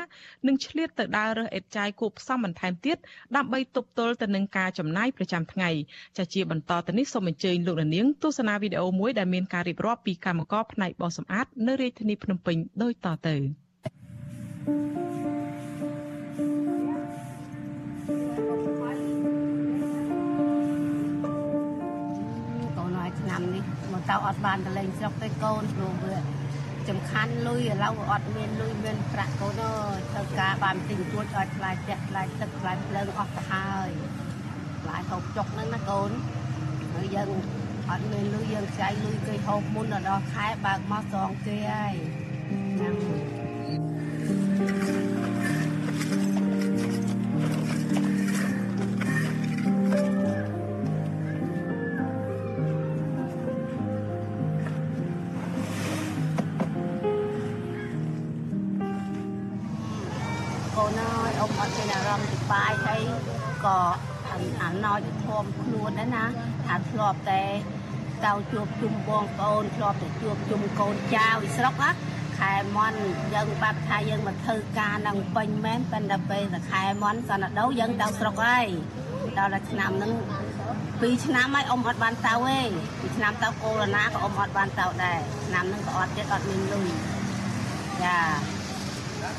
[0.47, 2.97] និងឆ្លៀតទៅដើររើសអេតចាយគូផ្សំបន្ថែមទៀត
[3.37, 5.70] ដើម្បីទប់ទល់ទៅនឹងការចំណាយប្រចាំថ្ងៃ
[6.18, 13.37] ចាជាបន្តទៅនេះសូមអញ្ជើញលោកនាងទស្សនាវីដេអូមួយដែលមានការរៀបរាប់ពីកម្មករផ្នែកបោសសម្អាតនៅរាជធានីភ្នំពេញដូចតទៅ
[23.93, 26.17] មកតៅអត់បានទៅលេងស្រុកទេកូនព្រោះវា
[26.89, 33.91] សំខាន់លុយឥឡូវអត់មានលុយមានប្រាក់កូនអើយធ្វើការបានទិញទួចឲ្យថ្លៃផ្ទះថ្លៃទឹកថ្លៃភ្លើងអស់ទៅហើយ
[34.83, 36.11] ថ្លៃហូបចុកហ្នឹងណាកូន
[36.93, 37.31] ហើយយើង
[37.91, 41.95] អត់មានលុយយើងខ្ចីលុយគេហូបមុនដល់ខែបើកមកសងគេហើយ
[42.80, 42.95] ចាំ
[60.76, 63.01] កូនអើយអ៊ំអត់មានអារម្មណ៍សុបាយហើយ
[63.64, 63.78] ក៏
[64.62, 66.24] អាណោចធំខ្លួនដែរណា
[66.67, 67.45] ថាធ្លាប់តែ
[68.27, 71.91] តៅជួបជុំបងប្អូនធ្លាប់តែជួបជុំកូនចៅពីស្រុកណា
[72.41, 73.01] ខែមន់
[73.35, 78.67] យើងបាត់ថាយើងមកធ្វើការនឹងពេញមែនប៉ុន្តែពេលតែខែមន់សន្តិដោយើងទៅស្រុកហើយ
[79.39, 80.13] ដល់តែឆ្នាំហ្នឹង
[80.93, 82.61] 2ឆ្នាំហើយអ៊ំអត់បានទៅទេ
[83.01, 86.89] ពីឆ្នាំទៅកូវីដក៏អ៊ំអត់បានទៅដែរឆ្នាំហ្នឹងក៏អត់ទៀតអត់មានលុយ
[88.03, 88.17] ចា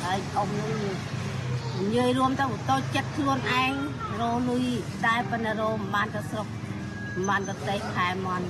[0.04, 0.72] ហើយអ៊ំនឹង
[1.80, 3.74] និយាយរួមទៅតូចចិត្តខ្លួនឯង
[4.22, 4.66] រលុយ
[5.06, 6.48] តែប៉ុន្តែរមិនបានទៅស្រុក
[7.14, 8.46] មិនបានទៅទេខែមន់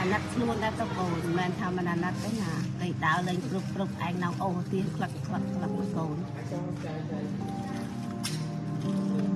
[0.00, 6.16] អាណិតខ្លួនដែរទៅកូនមិនមែនថាមិនអាណិតទេណាគេដើរលេងគ្រប់គ្រប់ឯងនៅអូទៀនខ្លឹកខ្លឹកខ្លឹកមកកូន
[6.84, 9.29] ចា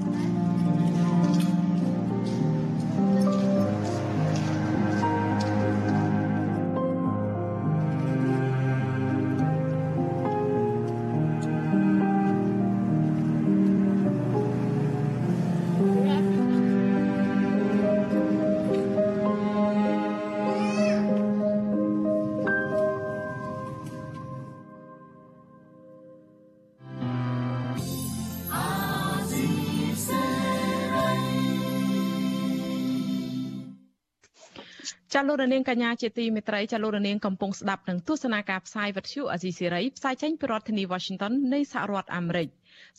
[35.29, 42.49] លោករនាងកញ្ញាជាទីមេត្រីចាលោករនាងកំពុងស្ដាប់នឹងទស្សនាការផ្សាយវិទ្យុអាស៊ីសេរីផ្សាយចេញពីរដ្ឋធានី Washington នៃសហរដ្ឋអាមេរិក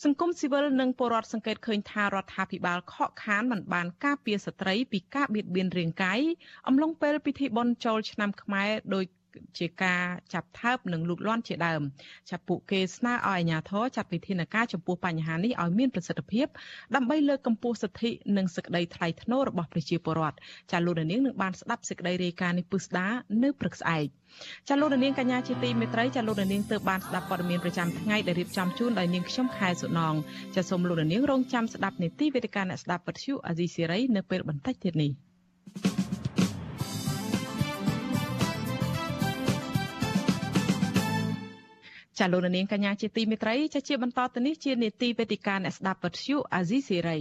[0.03, 6.19] សង្គមស៊ីវិលនិងពលរដ្ឋសង្កេតឃើញថារដ្ឋាភិបាលខកខានមិនបានការពារស្ត្រីពីការបៀតបៀនរាងកាយ
[6.67, 9.05] អំឡុងពេលពិធីបុណ្យចូលឆ្នាំខ្មែរដោយ
[9.59, 11.81] ជាការចាប់ថើបនិងលូកលាន់ជាដើម
[12.29, 16.47] ចាប់ពួកគេស្នើឲ្យអាជ្ញាធរចាត់វិធានការចំពោះបញ្ហានេះឲ្យមានប្រសិទ្ធភាព
[16.95, 20.37] ដើម្បីលើកកម្ពស់សិទ្ធិនិងសេចក្តីថ្លៃថ្នូររបស់ប្រជាពលរដ្ឋ
[20.71, 23.07] ចាលោកនាងនឹងបានស្ដាប់សេចក្តីរាយការណ៍នេះពុស្ដា
[23.43, 24.05] នៅព្រឹកស្អែក
[24.69, 30.15] ចាលោកនាងកញ្ញាជាទីមេត្រីចាលោកនាងទើបបានស្ដាប់ព័ត៌មានប្រចាំថ្ងៃដែលរៀបចំជូនដោយនាងខ្ញុំខែសុណង
[30.55, 35.24] ចាសូមលោកនាងរងចាំស្ដាប់នីតិវេទិកាអ្នកស្ដាប់ពទ្យុអាស៊ីសេរីនៅពេលបន្តិចទៀតនេះ
[42.19, 47.19] ចាលោកនាងកញ្ញាជាទីមេត្រីចាជាបន្តទៅនេះជានេតិវេទិកាអ្នកស្ដាប់ពទ្យុអាស៊ីសេរី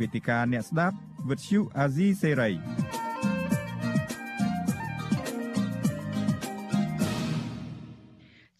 [0.00, 0.96] វេទិកាអ្នកស្ដាប់
[1.28, 2.87] វិទ្យុអាស៊ីសេរី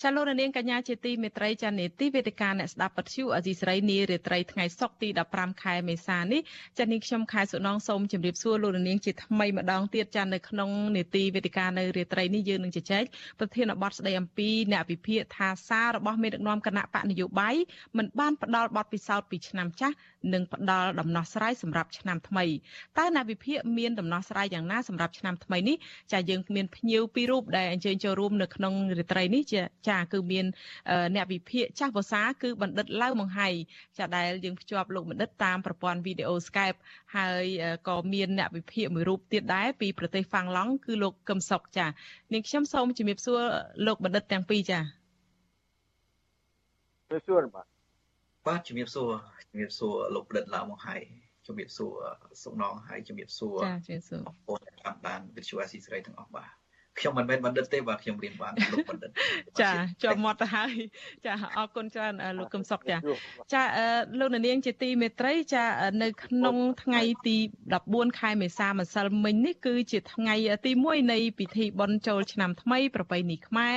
[0.09, 6.41] ចាលោកនាងកញ្ញាជាទីមេត្រីចានេតិវេទិកាអ្នកស្ដាប់ពទ្យុអេស៊ីស្រីនារាត្រីថ្ងៃសុក្រទី15ខែមេសានេះ
[6.79, 13.05] ចានាងខ្ញុំខែសុណងសូមជម្រាបសួរលោកនាងជាថ្មីម្ដងទៀតចានៅក្នុងនេតិវេទិកានៅរាត្រីនេះយើងនឹងជជែក
[13.39, 17.57] ប្រធានបទស្ដីអំពីអ្នកវិភាគថាសាររបស់មេដឹកនាំគណៈបកនយោបាយ
[17.97, 19.95] មិនបានផ្ដល់បទពិសោធន៍ពីឆ្នាំចាស់
[20.35, 22.45] និងផ្ដល់ដំណោះស្រាយសម្រាប់ឆ្នាំថ្មី
[22.99, 25.77] តើអ្នកវិភាគមានដំណោះស្រាយយ៉ាងណាសម្រាប់ឆ្នាំថ្មីនេះ
[26.13, 29.43] ចាយើងមានភ្ញៀវពីររូបដែលអញ្ជើញចូលរួមនៅក្នុងរាត្រីនេះ
[29.89, 30.45] ចាគឺមាន
[31.15, 33.49] អ្នកវិភាគចាស់ភាសាគឺបណ្ឌិតឡៅមង្ហៃ
[33.99, 36.79] ចាដែលយើងភ្ជាប់លោកបណ្ឌិតតាមប្រព័ន្ធវីដេអូ Skype
[37.17, 37.45] ហើយ
[37.89, 41.87] ក៏មានអ្នកវិភាគមួយរូបទៀតដែរពីប្រទេសហ្វាំងឡង់គឺលោកកឹមសុកចា
[42.33, 43.41] នាងខ្ញុំសូមជំរាបសួរ
[43.87, 44.81] លោកបណ្ឌិតទាំងពីរចា
[47.07, 47.78] ជំរាបសួរបាទ
[48.49, 49.11] បាទជំរាបសួរ
[49.51, 51.03] ជំរាបសួរលោកបណ្ឌិតឡាមកហើយ
[51.47, 51.93] ជំរាបសួរ
[52.43, 56.51] សុកណងហើយជំរាបសួរចាជំរាបសួរបងប្អូនតាមដានវិទ្យុអាស៊ីសេរីទាំងអស់បាទ
[57.01, 59.11] ខ្ញុំមិនមែនបណ្ឌិតទេបាទខ្ញុំរៀនបានលោកបណ្ឌិត
[59.61, 59.71] ចា
[60.03, 60.73] ជាប់មាត់ទៅហើយ
[61.27, 62.97] ចាអរគុណច្រើនលោកកឹមសុកចា
[63.55, 63.63] ចា
[64.19, 65.65] លោកនាងជាទីមេត្រីចា
[66.03, 67.37] នៅក្នុងថ្ងៃទី
[67.79, 70.35] 14ខែមេសាម្សិលមិញនេះគឺជាថ្ងៃ
[70.67, 73.77] ទី1នៃពិធីបុណ្យចូលឆ្នាំថ្មីប្រពៃណីខ្មែរ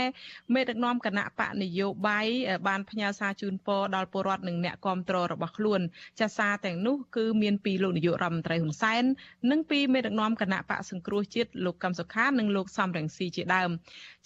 [0.54, 2.28] មេដឹកនាំគណៈបកនយោបាយ
[2.68, 5.82] បានផ្ញើសារជូនពរដល់ពលរដ្ឋនិងអ្នកគាំទ្ររបស់ខ្លួន
[6.20, 9.04] ចាសារទាំងនោះគឺមានពីលោកនាយករដ្ឋមន្ត្រីហ៊ុនសែន
[9.52, 13.70] និងពីមេដឹកនាំគណៈបកសង្គ្រោះជាតិលោកកឹមសុខានិងលោកសំរងស៊ីជាដើម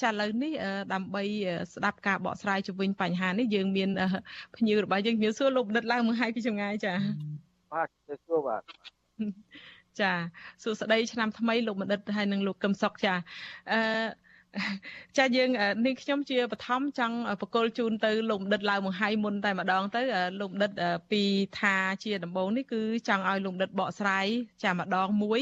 [0.01, 0.53] ចាឥឡូវនេះ
[0.93, 1.23] ដើម្បី
[1.73, 3.89] ស្ដាប់ការបកស្រាយជុំវិញបញ្ហានេះយើងមាន
[4.55, 6.93] ភ្ញៀវរបស់យើងជំរាបសួរលោកបណ្ឌិតឡើងមកហើយពីចម្ងាយចា
[7.73, 8.61] បាទជំរាបសួរបាទ
[10.01, 10.11] ចា
[10.63, 13.13] សួស្តីឆ្នាំថ្មីលោកបណ្ឌិតហើយនិងលោកកឹមសុកចា
[13.71, 13.79] អឺ
[15.17, 15.49] ចាយើង
[15.85, 20.01] នេះខ្ញុំជាបឋមចង់បកលជូនទៅលោកដិតឡាវមង្ហៃមុនតែម្ដងទៅ
[20.39, 20.71] លោកដិត
[21.11, 21.21] ពី
[21.59, 24.25] ថាជាដំបូងនេះគឺចង់ឲ្យលោកដិតបកស្រាយ
[24.63, 25.41] ចាម្ដងមួយ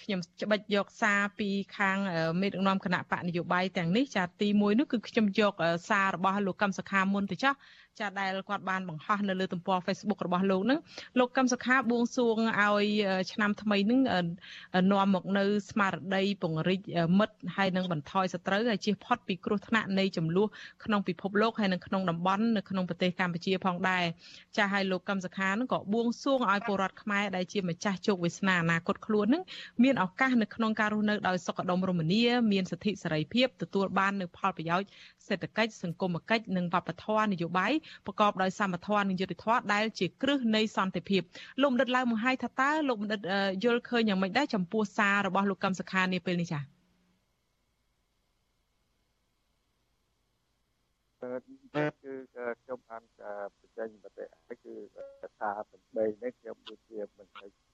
[0.00, 1.48] ខ្ញុំច្បិចយកសារពី
[1.78, 1.98] ខាង
[2.40, 5.52] មេដឹកនាំគណៈបកនយោបាយទាំងនេះចាទី1នោះគឺខ្ញុំយក
[5.88, 7.58] សាររបស់លោកកឹមសុខាមុនទៅចាស់
[8.00, 10.78] ចាដែលគាត់បានបង្ហោះនៅលើទំព័រ Facebook របស់លោកហ្នឹង
[11.18, 12.86] លោកកឹមសុខាបួងសួងឲ្យ
[13.32, 14.00] ឆ្នាំថ្មីហ្នឹង
[14.92, 16.80] នាំមកនៅស្មារតីពង្រីក
[17.18, 20.48] មិត្តហើយនឹងបន្ថយសត្រូវហើយជៀសផុតពីគ្រោះថ្នាក់នៃចំនួន
[20.84, 24.04] ក្នុងពិភពលោកហើយនិងក្នុងតំបន់នៅក្នុងប្រទេសកម្ពុជាផងដែរ
[24.56, 29.42] ចាស់ហើយលោកកឹមសុខាហ្នឹងក៏បួងសួងឲ្យពលរដ្ឋខ្មែរដែលជាម្ចាស់ជោគវាសនាអនាគតខ្លួនហ្នឹង
[29.82, 34.88] មានឱកាសនៅក្នុងការរស់នៅដោយសុខដុមរមនាមានសិទ្ធិសេរីភាពទទួលបាននៅផលប្រយោជន៍
[35.28, 37.72] សេដ្ឋកិច្ចសង្គមគិច្ចនិងវប្បធម៌នយោបាយ
[38.06, 41.22] ប្រកបដោយសមធម៌និងយុត្តិធម៌ដែលជាគ្រឹះនៃសន្តិភាព
[41.62, 43.20] លោកបណ្ឌិតឡាវមង្ហៃថាតើលោកបណ្ឌិត
[43.64, 46.76] យល់ឃើញយ៉ាងម៉េចដែរចំពោះសាររបស់លោកកឹមសុខានាពេលនេះចា៎
[52.04, 52.14] គឺ
[52.60, 53.02] ខ្ញុំបាន
[53.58, 54.74] បញ្ចេញមតិហើយគឺ
[55.40, 57.65] ថា8នេះខ្ញុំដូចជាមិនឃើញ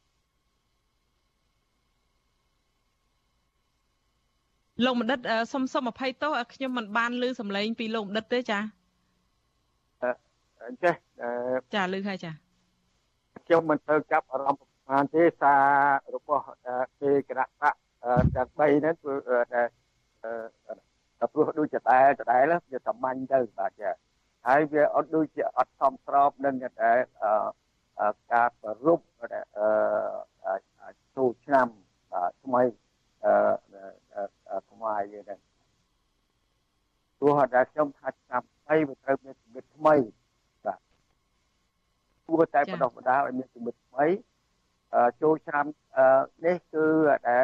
[4.84, 5.20] លោកបណ្ឌិត
[5.52, 8.58] សុំសុំអភ័យទោសខ្ញុំមិនបានឮសំឡេងពីលោកបណ្ឌិតទេចា
[10.68, 10.94] អញ្ចេះ
[11.74, 12.32] ចាឮហើយចា
[13.46, 15.62] ខ្ញុំមិនទៅចាប់អារម្មណ៍ប្រហែលទេសារ
[16.14, 16.44] របស់
[17.00, 17.74] គេគណៈបក
[18.36, 19.14] ទាំង3ហ្នឹងគឺ
[19.52, 19.62] តែ
[21.32, 22.00] ព្រោះដូចជាតែ
[22.30, 23.90] តែវាសម្ាញ់ទៅបាទចា
[24.46, 26.92] ហើយវាអត់ដូចជាអត់សមស្របនឹងតែ
[28.32, 29.00] ការប្ររព
[31.16, 31.66] ចូលឆ្នាំ
[32.44, 32.62] ថ្មី
[34.70, 35.40] ខ្មែរយើងហ្នឹង
[37.18, 39.94] ព្រោះតែខ្ញុំថាឆ្នាំថ្មីវាត្រូវមានគំនិតថ្មី
[40.64, 40.78] បាទ
[42.26, 44.06] គួរតែបដោះបដាឲ្យមានគំនិតថ្មី
[45.22, 45.66] ចូលឆ្នាំ
[46.44, 46.86] នេះគឺ
[47.28, 47.38] តែ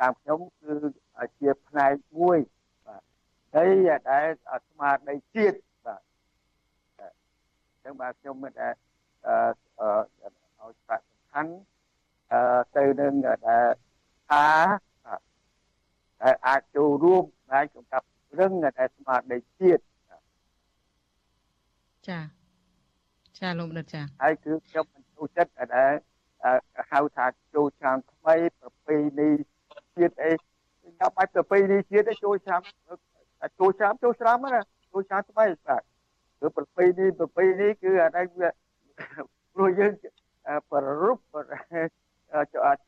[0.00, 0.74] តាមខ្ញុំគឺ
[1.40, 2.38] ជាផ្នែកមួយ
[2.86, 3.02] បាទ
[3.54, 4.26] ហើយដែល
[4.68, 6.00] ស្មារតីជាតិបាទ
[6.98, 7.02] អ
[7.76, 8.74] ញ្ចឹងបាទខ្ញុំមិនដែល
[9.26, 9.88] អឺ
[10.62, 11.52] ឲ្យប្រាក់សំខាន់
[12.32, 12.42] អឺ
[12.76, 13.66] ទៅនឹងដែល
[14.32, 14.46] ថា
[16.22, 18.02] ដែលអាចចូលរួមដែលក្នុងការ
[18.38, 19.82] រឹងតែស្មារតីជាតិ
[22.08, 22.20] ចា
[23.38, 25.92] ចាលោកបណ្ឌិតចាហើយគឺខ្ញុំមិនចូលចិត្តដែល
[26.90, 29.30] ហៅថាចូលឆ្នាំថ្មីប្រពៃណី
[29.96, 30.32] ជាតិអី
[30.80, 32.60] ខ្ញុំបាច់ប្រពៃណីជាតិទេចូលឆ្នាំ
[33.60, 34.60] ចូលឆ្នាំចូលឆ្នាំណា
[34.92, 35.82] ចូលឆ្នាំថ្មីបាទ
[36.40, 38.48] គឺប្រពៃណីប្រពៃណីគឺអានេះវា
[39.52, 39.92] ព្រោះយើង
[40.70, 41.18] ប្ររព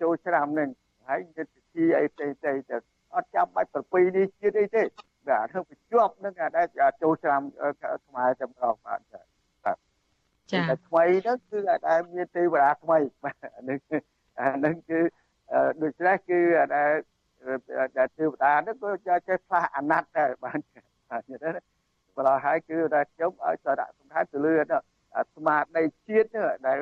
[0.01, 0.71] ចូលឆ្នាំនឹង
[1.09, 2.77] ហើយយុទ្ធវិធីអីផ្សេងផ្សេងទៅ
[3.15, 4.83] អត់ចាំបាច់ប្រពៃណីជាតិអីទេ
[5.29, 6.67] បាទនឹងបញ្ជាប់នឹងអាដែល
[7.03, 7.43] ចូលឆ្នាំ
[8.07, 9.01] ខ្មែរចម្រុះបាទ
[9.65, 9.77] បាទ
[10.53, 13.37] ចាតែថ្មីហ្នឹងគឺអាដែលមានទេវតាថ្មីបាទ
[13.69, 13.79] នឹង
[14.41, 15.01] អានឹងគឺ
[15.83, 16.91] ដូច្នេះគឺអាដែល
[17.99, 18.91] ដែលទេវតាហ្នឹងក៏
[19.29, 20.59] ចេះផ្លាស់អាណត្តិដែរបាទ
[21.11, 21.23] បាទ
[22.17, 24.55] បន្លោះហើយគឺថាខ្ញុំឲ្យសារៈសំខាន់ទៅលើ
[25.35, 26.29] ស្មារតីជាតិ
[26.67, 26.79] ដែល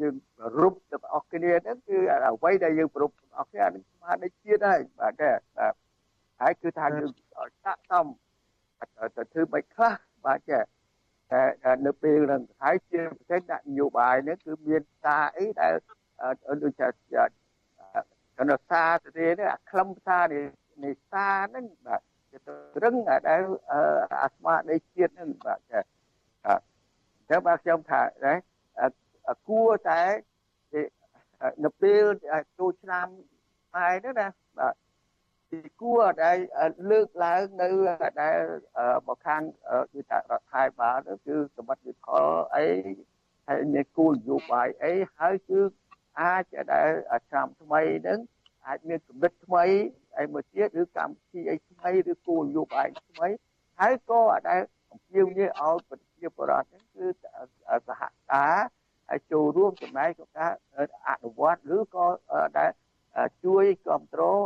[0.00, 0.14] យើង
[0.60, 5.22] រូបទាំងអស់គ្នាហ្នឹងគឺអ្វីដែលយើងប្រពទាំងអស់គ្នាអានឹងស្មារតីជាតិហើយបាទ
[5.56, 5.74] បាទ
[6.40, 7.10] ហើយគឺថាយើង
[7.64, 8.06] ដាក់តំ
[9.16, 9.94] ទៅធ្វើមិនខ្លះ
[10.26, 15.72] បាទចាតែនៅពេលហ្នឹងហើយជាប្រទេសដាក់នយោបាយនេះគឺមានសារអីដែល
[16.62, 16.88] ដូចជា
[18.38, 20.44] កណ្ដោសារទៅនេះអាខ្លឹមសារនេះ
[20.84, 22.00] នៃសារហ្នឹងបាទ
[22.82, 23.42] រឹងដែល
[24.22, 25.80] អាស្មារតីជាតិហ្នឹងបាទចា
[27.34, 28.34] ចឹងបាទខ្ញុំថាណា
[29.48, 30.02] គួរតែ
[31.64, 32.02] នៅពេល
[32.58, 33.06] ចូលឆ្នាំ
[33.74, 34.28] ហើយហ្នឹងណា
[34.58, 34.74] បាទ
[35.50, 36.38] ទីគួរដែល
[36.90, 37.68] លើកឡើងនៅ
[38.22, 38.38] ដែល
[39.06, 39.42] មកខាង
[39.94, 42.66] ដូចថារដ្ឋាភិបាលទៅគឺសម្បត្តិវិផលអី
[43.48, 45.60] ហើយមានគោលនយោបាយអីហើយគឺ
[46.20, 46.90] អាចដែល
[47.28, 48.18] ឆ្នាំថ្មីហ្នឹង
[48.66, 49.64] អាចមានកម្រិតថ្មី
[50.18, 53.28] អីមួយទៀតឬកម្មវិធីអីថ្មីឬគោលនយោបាយថ្មី
[53.80, 54.60] ហើយក៏ដែល
[54.94, 57.06] អំពាវនាវឲ្យប្រជាពលរដ្ឋហ្នឹងគឺ
[57.88, 58.56] សហការ
[59.08, 60.52] ហើយចូលរួមចំណែកក្នុងការ
[61.08, 62.06] អនុវត្តឬក៏
[62.58, 62.70] ដែល
[63.44, 64.40] ជួយគ្រប់គ្រង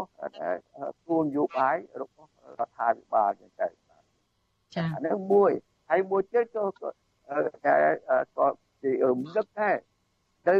[1.07, 2.31] គោលនយោបាយរបស់
[2.61, 3.69] រដ្ឋាភិបាលចឹងទៅ
[4.75, 5.51] ចា៎អានេះមួយ
[5.91, 6.65] ហើយមួយទៀតក៏
[7.67, 7.77] តែ
[8.37, 8.47] ក៏
[8.83, 9.77] ជារំលឹកដែរ
[10.49, 10.55] ទៅ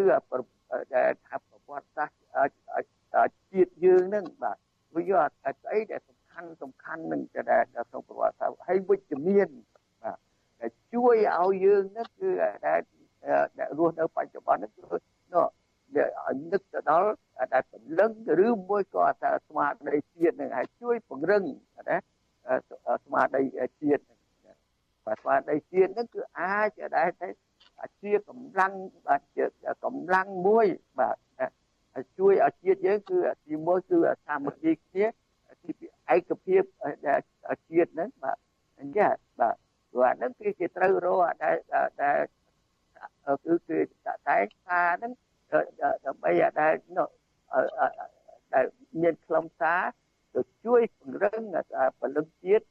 [0.95, 4.57] ដែលថាប្រវត្តិសាស្ត្រជាតិយើងហ្នឹងបាទ
[4.95, 5.31] វាយក
[5.63, 7.21] ស្អីដែលសំខាន់សំខាន់នឹង
[7.53, 9.78] ដែលក្នុងប្រវត្តិសាស្ត្រហើយវិជ្ជមានបាទ
[10.61, 12.31] ដែលជួយឲ្យយើងហ្នឹងគឺ
[12.67, 12.81] ដែល
[13.59, 14.83] ដែលរស់នៅបច្ចុប្បន្នហ្នឹងគឺ
[15.33, 15.45] នោះ
[15.95, 17.09] ឲ្យនឹកទៅដល់
[17.55, 18.11] ដែលពលឹង
[18.47, 21.43] ឬមួយក៏ថាស្មារតីជាតិនឹងឲ្យជួយពង្រឹង
[21.89, 21.97] ណា
[23.05, 23.43] ស្មារតី
[23.83, 24.03] ជាតិ
[25.07, 27.29] បាទស្មារតីជាតិនឹងគឺអាចដែលតែ
[28.03, 28.73] ជាកម្លាំង
[29.07, 29.45] បាទជា
[29.85, 30.67] កម្លាំងមួយ
[30.99, 31.17] បាទ
[32.19, 35.07] ជួយឲ្យជាតិយើងគឺទីមួយគឺសាមគ្គីគ្នា
[35.63, 36.31] ទីពីរឯក
[37.91, 38.37] ហ្នឹងបាទ
[38.81, 39.57] អញ្ចឹងបាទ
[39.91, 41.57] ព្រោះអាហ្នឹងគឺគេត្រូវរកដែល
[42.03, 42.19] ដែល
[43.45, 44.15] គឺគឺតែ
[44.67, 45.13] ថាហ្នឹង
[46.07, 46.31] ដើម្បី
[46.61, 46.75] ដែល
[48.55, 48.65] ដែល
[49.03, 49.83] មានខ្លឹមសារ
[50.35, 51.41] ទៅជួយពង្រឹង
[52.01, 52.67] ពលឹងជាតិ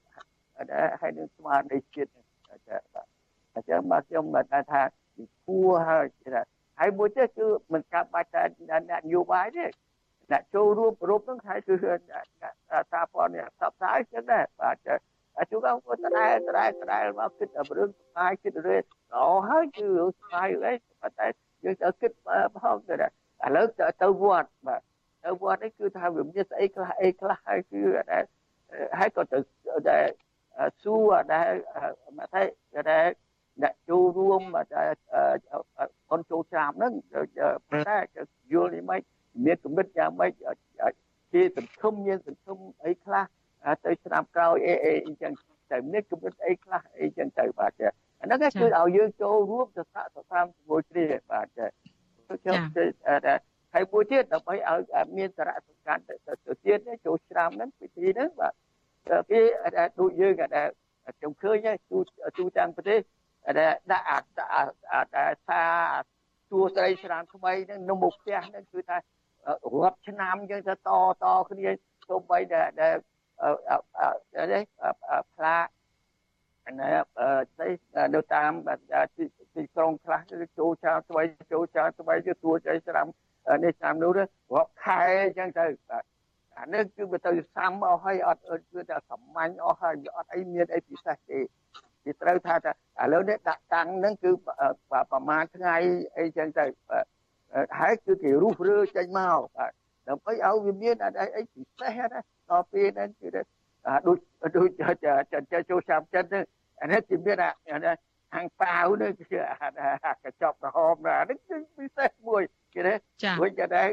[1.02, 2.12] ហើយនឹងស្មារតីជាតិ
[3.54, 4.82] អញ្ចឹងមកខ្ញុំថាថា
[5.48, 6.06] គួរហើយ
[6.80, 9.66] ហើយមួយទៀតគឺមិនកាប់បាច់តែអ្នកនយោបាយទេ
[10.32, 11.92] អ្នកចូលរួមប្រពនឹងហើយគឺសា
[13.04, 14.76] រព័ត៌មានផ្សព្វផ្សាយចឹងដែរបាទ
[15.52, 16.28] ជួនកាលគាត់តែ
[16.58, 18.84] តែតែមកគិតរឿងស្បាយគិតរឿង
[19.14, 19.88] ល្អហើយគឺ
[20.20, 21.28] ស្បាយអីប៉ុន្តែ
[21.64, 22.12] យើងត្រូវគិត
[22.58, 22.98] ផងទៅឥ
[23.56, 23.66] ឡូវ
[24.02, 24.82] ទៅវត្តបាទ
[25.26, 27.82] ទៅវត្តនេះគឺថាវាមានស្អីខ្លះអីខ្លះហើយគឺ
[29.00, 29.38] ហើយក៏ទៅ
[29.92, 30.06] ដែល
[30.84, 31.52] សួរដែល
[32.18, 32.42] មកថា
[32.92, 33.08] ដែល
[33.62, 34.42] អ្នកចូលរួម
[36.12, 36.94] អនចូលឆ្នាំហ្នឹង
[37.70, 37.98] ប៉ុន្តែ
[38.54, 39.00] យល់នេះមិន
[39.46, 40.32] មានគំនិតយ៉ាងម៉េច
[41.34, 43.24] ជាសង្គមមានសង្គមអីខ្លះ
[43.86, 45.34] ទៅឆ្នាំក្រោយអីអីអញ្ចឹង
[45.72, 47.72] តែមានគំនិតអីខ្លះអីចឹងទៅបាទ
[48.22, 48.48] អាហ្នឹងគឺ
[48.78, 51.48] ឲ្យយើងចូលរួមទៅសាកសតាមជាមួយគ្នាបាទ
[52.28, 52.60] ខ្ញុំ
[53.74, 56.16] ហើយមួយទៀតដើម្បីឲ្យមានសារៈសំខាន់ទៅ
[56.66, 58.54] ទៀតចូលឆ្នាំហ្នឹងពិធីហ្នឹងបាទ
[59.32, 59.42] គេ
[60.00, 60.68] ដូចយើងដែល
[61.18, 61.98] ខ្ញុំឃើញទូ
[62.38, 63.00] ទូទាំងប្រទេស
[63.60, 65.64] ដែលដាក់អាថា
[66.52, 68.98] ទួស្រីឆ្នាំថ្មីហ្នឹងនៅមុខផ្ទះហ្នឹងគឺថា
[69.74, 70.90] រាប់ឆ្នាំយើងទៅត
[71.24, 71.70] តគ្នា
[72.10, 72.96] ទោះបីដែល
[73.44, 74.64] ដែល
[75.36, 75.58] ផ្លា
[76.68, 76.90] កណា
[77.56, 77.70] ស្អី
[78.16, 78.52] នៅតាម
[79.56, 83.08] ទីក្រុងខ្លះគឺចូលចោលស្វ័យចូលចោលស្វ័យគឺទួចៃឆ្នាំ
[83.64, 85.66] នេះឆ្នាំនោះរាប់ខែអញ្ចឹងទៅ
[86.58, 91.40] អានេះគឺវាទៅសាំអស់ហើយអត់គឺតែសាមញ្ញអស់ហើយអត់អីមានអីពិសេសទេ
[92.04, 92.72] គេត្រូវថាថា
[93.04, 94.56] ឥឡូវនេះដាក់តាំងហ្នឹងគឺប្រ
[95.28, 95.76] ហែលថ្ងៃ
[96.18, 96.66] អីចឹងទៅ
[97.80, 99.72] ហើយគឺគេរុះរើចេញមកបាទ
[100.10, 100.96] ដើម្បីឲ្យវាមាន
[101.38, 104.18] អីពិសេសណាដល់ពេលហ្នឹងគឺដូច
[104.58, 104.70] ដូច
[105.32, 106.44] ចិនចូលចាំចិនហ្នឹង
[106.82, 107.52] អានេះគេមានអា
[108.34, 109.26] ហាងប៉ាវនេះគឺ
[110.24, 112.44] កញ្ចប់ក្រហមណានេះគឺពិសេសមួយ
[112.76, 112.96] គេណា
[113.42, 113.84] វិញតែ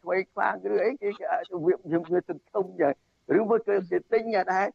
[0.00, 1.08] ស្វ័យខ្វាងឬអីគេ
[1.66, 2.92] វាយើងវាសង្គមចឹង
[3.38, 4.66] ឬមួយគឺគេទិញដែរ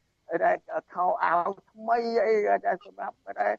[0.46, 0.58] ដែល
[0.94, 2.34] ខោអាវថ្មីអី
[2.66, 3.54] ដែលសម្រាប់ដែល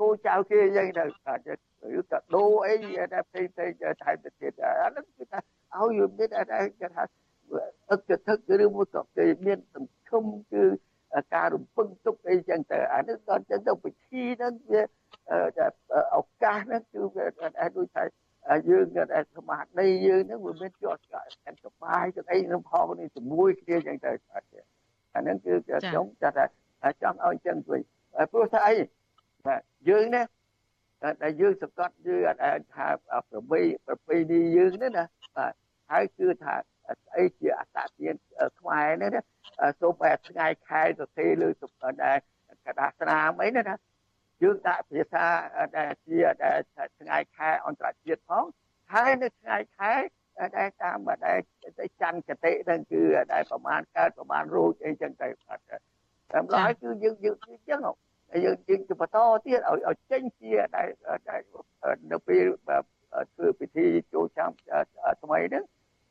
[0.00, 2.74] គូចៅគេអីទៅឬក៏ដូរអី
[3.14, 3.70] ដែលផ្សេងផ្សេង
[4.02, 5.07] ថែមទៅទៀតអានោះគឺថា
[5.80, 7.02] ឲ្យយើងមានតែគេថា
[7.90, 10.62] អឹកទឹកឬមួយក៏គេមានសង្គមគឺ
[11.34, 14.82] ការរំពឹងទុកអីចឹងទៅអានេះដល់ចឹងទៅពិធីហ្នឹងវា
[16.16, 17.24] ឱកាសហ្នឹងគឺវា
[17.76, 18.04] ដូចថា
[18.68, 26.36] យើងដែលសមាធិយើងហ្នឹងវាមានជាប់កាន់សុបាយទៅអីនឹងផងនេះជាមួយគ្នាចឹងទៅអាហ្នឹងគឺខ្ញុំចាត់
[26.82, 27.80] ថាចង់ឲ្យចឹងវិញ
[28.32, 28.76] ព្រោះថាអី
[29.46, 30.22] បាទយើងណា
[31.22, 32.16] ដែលយើងសង្កត់យើ
[32.58, 32.86] ងថា
[33.30, 35.04] ប្របីប្របីនេះយើងនេះណា
[35.36, 35.52] បាទ
[35.90, 36.54] ហើយគឺថា
[37.04, 38.14] ស្អីជាអត្តទាន
[38.60, 39.22] ខ្មែរនេះណា
[39.80, 41.48] សូមតែថ្ងៃខែទៅទេលើ
[42.04, 42.18] ដែល
[42.66, 43.62] កដាស្នាមអីណា
[44.42, 45.26] យើងដាក់ភាសា
[45.78, 46.58] ដែលជាដែល
[47.00, 48.44] ថ្ងៃខែអន្តរជាតិផង
[48.92, 49.92] ហើយនៅថ្ងៃខែ
[50.56, 51.38] ដែលតាមដែល
[51.78, 55.60] ទៅច័ន្ទកតិហ្នឹងគឺដែលប្រមាណកើតប្រមាណរោចអីចឹងទៅបាទ
[56.32, 57.80] តាមឡើយគឺយើងយើងអញ្ចឹង
[58.44, 60.88] យើងយើងទៅបន្តទៀតឲ្យឲ្យចេញជាដែល
[62.12, 62.44] នៅពេល
[63.34, 64.50] ធ្វើពិធីចូលឆ្នាំ
[65.22, 65.64] ថ្មីហ្នឹង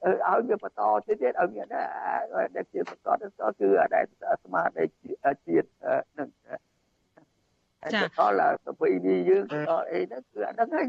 [0.06, 1.68] ឲ្យវាបន្តទៀតទៀតឲ្យមាន
[2.56, 3.28] ដែលជាប្រកបទៅ
[3.60, 4.06] គឺដែល
[4.43, 5.68] ស្មារតីជាតិ
[6.18, 6.30] នឹង
[7.93, 10.86] ចា៎ដល់ទៅពីនេះយើងដល់អីហ្នឹងគឺអាហ្នឹងហើយ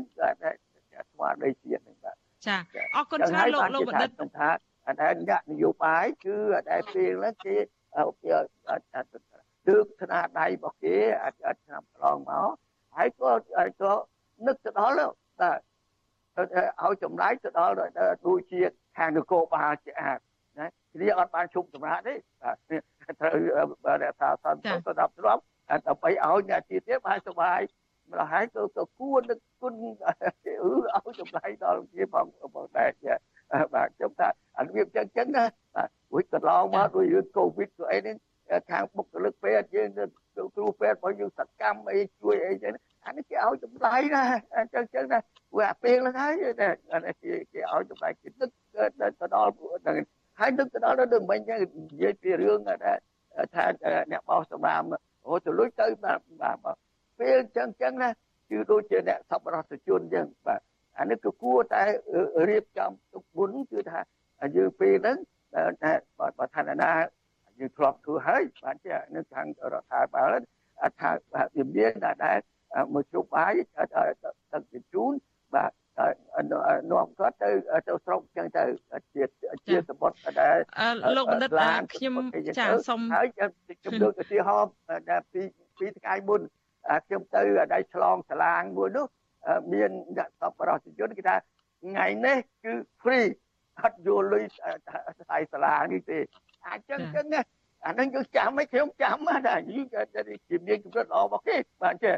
[1.10, 2.56] ស្មារតីជាតិហ្នឹងបាទចា
[2.96, 4.50] អរគុណច្រើនលោកលោកបណ្ឌិតថា
[5.02, 6.36] ដែលអ្នកនយោបាយគឺ
[6.70, 7.56] ដែលពេលហ្នឹងគេ
[9.68, 11.34] លើកស្នាដៃរបស់គេអាច
[11.64, 12.50] ឆ្នាំកន្លងមក
[12.96, 13.30] ហើយក៏
[13.80, 13.92] ក៏
[14.46, 15.58] នឹកទៅដល់បាទ
[16.38, 17.74] ឲ្យចម្លែកទៅដល់
[18.26, 18.60] ដូចជា
[18.98, 20.18] ខាងនគរបាលជាអាច
[20.58, 22.56] ណាគ្នាអត់បានជុំសម្រាប់ទេបាទ
[23.20, 25.42] ត្រូវថាសន្តិសុខស្ដាប់ស្រាប់
[25.86, 27.60] ដើម្បីឲ្យអ្នកជាទៀតបានសុបាយ
[28.10, 32.90] ម្ល៉េះហើយក៏ក៏គួរនឹកគុណអឺឲ្យចម្លែកដល់ជាផងផងដែរ
[33.74, 34.28] បាទខ្ញុំថា
[34.58, 38.16] អារបៀបចឹងចឹងណាបាទរួចកន្លងមកដោយរឿងកូវីដក៏អីនេះ
[38.70, 39.88] ខាងបុគ្គលិកពេទ្យយើង
[40.56, 42.72] គ្រូពេទ្យរបស់យើងសកម្មអីជួយអីចឹង
[43.06, 44.24] អានេះគេឲ្យចម្លែកណា
[44.56, 45.18] អញ្ចឹងចឹងណា
[45.56, 46.34] វាអាពេលហ្នឹងហើយ
[46.92, 48.50] អានេះគេគេឲ្យចម្លែកគេនឹក
[49.20, 49.96] ទៅដល់ហ្នឹង
[50.38, 51.58] ហើយនឹកទៅដល់ទៅមិញចឹង
[51.90, 52.58] និយាយពីរឿង
[53.54, 53.64] ថា
[54.10, 54.82] អ្នកបោះសម្រាម
[55.26, 56.76] អូទៅលុយទៅបាទបាទ
[57.18, 58.08] ពេលចឹងចឹងណា
[58.50, 60.60] គឺដូចជាអ្នកសប្បុរសជនចឹងបាទ
[60.98, 61.82] អានេះគឺគួរតែ
[62.48, 64.00] រៀបចំទុកមុនគឺថា
[64.56, 65.16] យើងពេលហ្នឹង
[65.82, 65.92] តែ
[66.38, 66.90] បើឋានណា
[67.58, 70.34] យើងធ្លាប់ធ្វើហើយបាទជានៅខាងរដ្ឋាភិបាល
[71.00, 71.10] ថា
[71.56, 71.92] វាមាន
[72.24, 72.38] ដែល
[72.92, 75.12] មួយជុំបាយទឹកជញ្ជូន
[75.54, 75.72] បាទ
[76.92, 77.50] នាំគាត់ទៅ
[77.88, 78.64] ទៅស្រុកចឹងទៅ
[79.14, 79.22] ជា
[79.66, 80.56] ជាសមុទ្រដែល
[81.16, 81.50] លោកបណ្ឌិត
[81.94, 82.14] ខ្ញុំ
[82.58, 84.72] ចាសូមហើយខ្ញុំលើកឧទាហរណ៍
[85.10, 85.42] ដែលពី
[85.78, 86.40] ពីថ្ងៃមុន
[87.06, 87.42] ខ្ញុំទៅ
[87.72, 89.06] ដែលឆ្លងសាឡាងមួយនោះ
[89.72, 91.36] មានអ្នកសប្បុរសជនគេថា
[91.82, 93.28] ថ្ងៃនេះគឺ free
[93.80, 94.44] អត់យកលុយ
[95.20, 96.18] ថ្លៃសាលានេះទេ
[96.68, 97.40] អាចចឹងចឹងណា
[97.86, 99.86] អានឹងយើងចាំឲ្យខ្ញុំចាំណាយើង
[100.50, 102.14] ជំនាញកម្រិតល្អមកគេបាទចេះ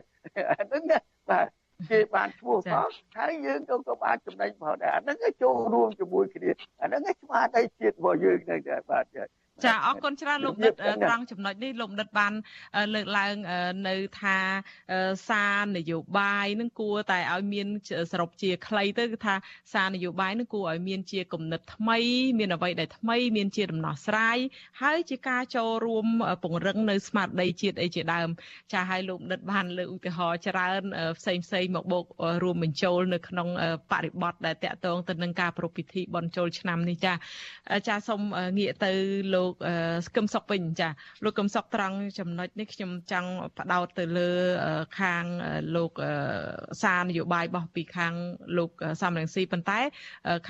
[0.59, 0.99] អានឹងណា
[1.31, 1.47] បាទ
[1.91, 6.51] គេបានឈ្មោះផងហើយយើងក៏ក៏បានចំណេញផងដែរអានឹងចូលរួមជាមួយគ្នា
[6.83, 9.05] អានឹងស្មារតីជាតិរបស់យើងហ្នឹងដែរបាទ
[9.65, 12.33] ចាអរគុណច្រើនលោកដិតត្រង់ចំណុចនេះលោកដិតបាន
[12.95, 13.35] លើកឡើង
[13.89, 14.39] នៅថា
[15.29, 17.67] សារនយោបាយនឹងគួរតែឲ្យមាន
[18.13, 19.35] សរុបជាខ្លីទៅគឺថា
[19.73, 21.99] សារនយោបាយនឹងគួរឲ្យមានជាគំនិតថ្មី
[22.39, 24.39] មានអ្វីដែលថ្មីមានជាដំណោះស្រាយ
[24.83, 26.07] ហើយជាការចូលរួម
[26.43, 28.29] ពង្រឹងនៅស្មារតីជាតិអីជាដើម
[28.73, 30.83] ចាឲ្យលោកដិតបានលើកឧទាហរណ៍ច្រើន
[31.19, 32.05] ផ្សេងផ្សេងមកបូក
[32.43, 33.49] រួមបញ្ចូលនៅក្នុង
[33.93, 37.13] បរិបទដែលតកតងទៅនឹងការប្រពៃពិធីបន់ជុលឆ្នាំនេះចា
[37.89, 38.21] ចាសូម
[38.59, 38.93] ងាកទៅ
[39.35, 39.57] លោកលោ
[40.11, 40.89] កកឹមសុកវិញចា
[41.25, 44.31] លោកកឹមសុកត្រង់ចំណុចនេះខ្ញុំចង់បដោតទៅលើ
[45.01, 45.25] ខាង
[45.77, 45.93] លោក
[46.83, 48.15] សារនយោបាយរបស់ពីខាង
[48.59, 48.71] លោក
[49.03, 49.81] សំរងស៊ីប៉ុន្តែ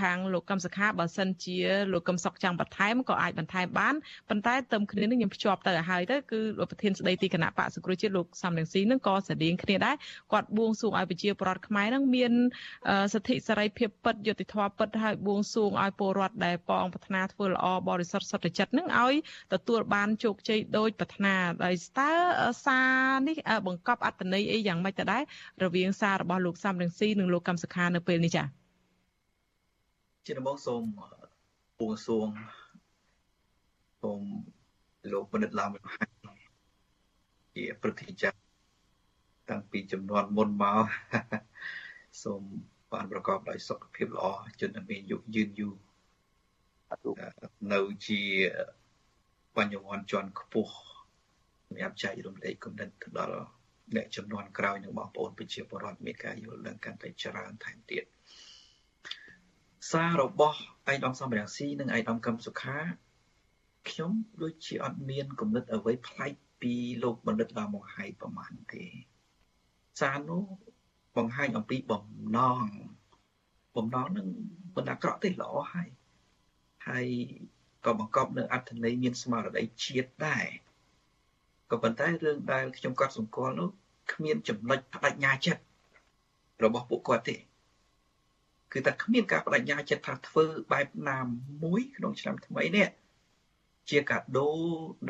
[0.00, 1.58] ខាងលោកកឹមសុខាបើសិនជា
[1.92, 3.94] លោកកឹមសុកចង់បន្ថែមក៏អាចបន្ថែមបាន
[4.28, 9.96] ប៉ុន្តែទៅគ្នានឹងខ្ញុំភ្ជាប់ទៅឲ្យហើយទៅគឺលោកប្រធានស្ដីទីគណៈបកសង្គ្រោះជាតិលោកសំរងស៊ីនឹងក៏ស្តៀងគ្នាដែរ
[10.32, 12.32] គាត់បួងសួងឲ្យប្រជាពលរដ្ឋខ្មែរនឹងមាន
[13.12, 19.14] សិទ្ធិសេរីភាពពិតយុត្តិធម៌ពិតហើយបួងសួងឲ្យពលរដ្ឋដែលប៉ងប្រាថ្នាធ្វើល្អបរិសុទ្ធសុទ្ធចិត្តនឹងឲ្យ
[19.52, 22.12] ទទួលបានជោគជ័យដោយប្រាថ្នាដោយតើ
[22.64, 22.92] សារ
[23.28, 25.22] នេះបង្កប់អត្តន័យអីយ៉ាងម៉េចទៅដែរ
[25.64, 28.46] រវាងសាររបស់លោកសំរងស៊ីនិងលោកកឹមសុខានៅពេលនេះចា៎
[30.26, 30.82] ជាដំបូងសូម
[31.78, 32.28] ពងសួង
[34.02, 34.20] សូម
[35.12, 35.70] លោកបណ្ឌិតឡាម
[37.54, 38.30] ជាប្រតិចា
[39.50, 40.84] តាំងពីចំនួនមុនមក
[42.22, 42.42] សូម
[42.92, 44.26] បានប្រកបដោយសុខភាពល្អ
[44.60, 45.74] ជនមានយុយឺនយូរ
[47.72, 48.22] នៅជា
[49.56, 50.74] បញ្ញវន្តជាន់ខ្ពស់
[51.66, 53.36] សម្រាប់ចែករំលែកគំនិតទៅដល់
[53.96, 58.04] អ្នកចំនួនក្រោយនិងបងប្អូនប្រជាពលរដ្ឋមានការយល់ដឹងកាន់តែច្រើនថែមទៀត
[59.90, 60.58] សាររបស់
[60.92, 62.78] ឯកឧត្តមសំរងស៊ីនិងឯកឧត្តមកឹមសុខា
[63.88, 64.12] ខ្ញុំ
[64.42, 66.32] ដូចជាអត់មានគំនិតអ្វីប្លែក
[66.62, 68.84] ពីលោកបណ្ឌិតឡាមកហៃប្រមាណទេ
[70.00, 70.42] សារនោះ
[71.16, 72.04] បង្ហាញអំពីបំ
[72.36, 72.66] ណង
[73.76, 74.28] បំណងនឹង
[74.76, 75.88] មិនអាក្រក់ទេល្អហើយ
[76.88, 77.06] ហើយ
[77.84, 80.46] ក៏បង្កប់នៅអត្ថន័យមានស្មារតីជាតិដែរ
[81.70, 83.68] ក៏ប៉ុន្តែរឿងដែលខ្ញុំកត់សម្គាល់នោះ
[84.12, 85.62] គ្មានចំណុចបដិញ្ញាចិត្ត
[86.64, 87.36] របស់ពួកគាត់ទេ
[88.72, 91.18] គឺតែគ្មានការបដិញ្ញាចិត្តថាធ្វើបែបណា
[91.64, 92.88] មួយក្នុងឆ្នាំថ្មីនេះ
[93.90, 94.50] ជាកាដូ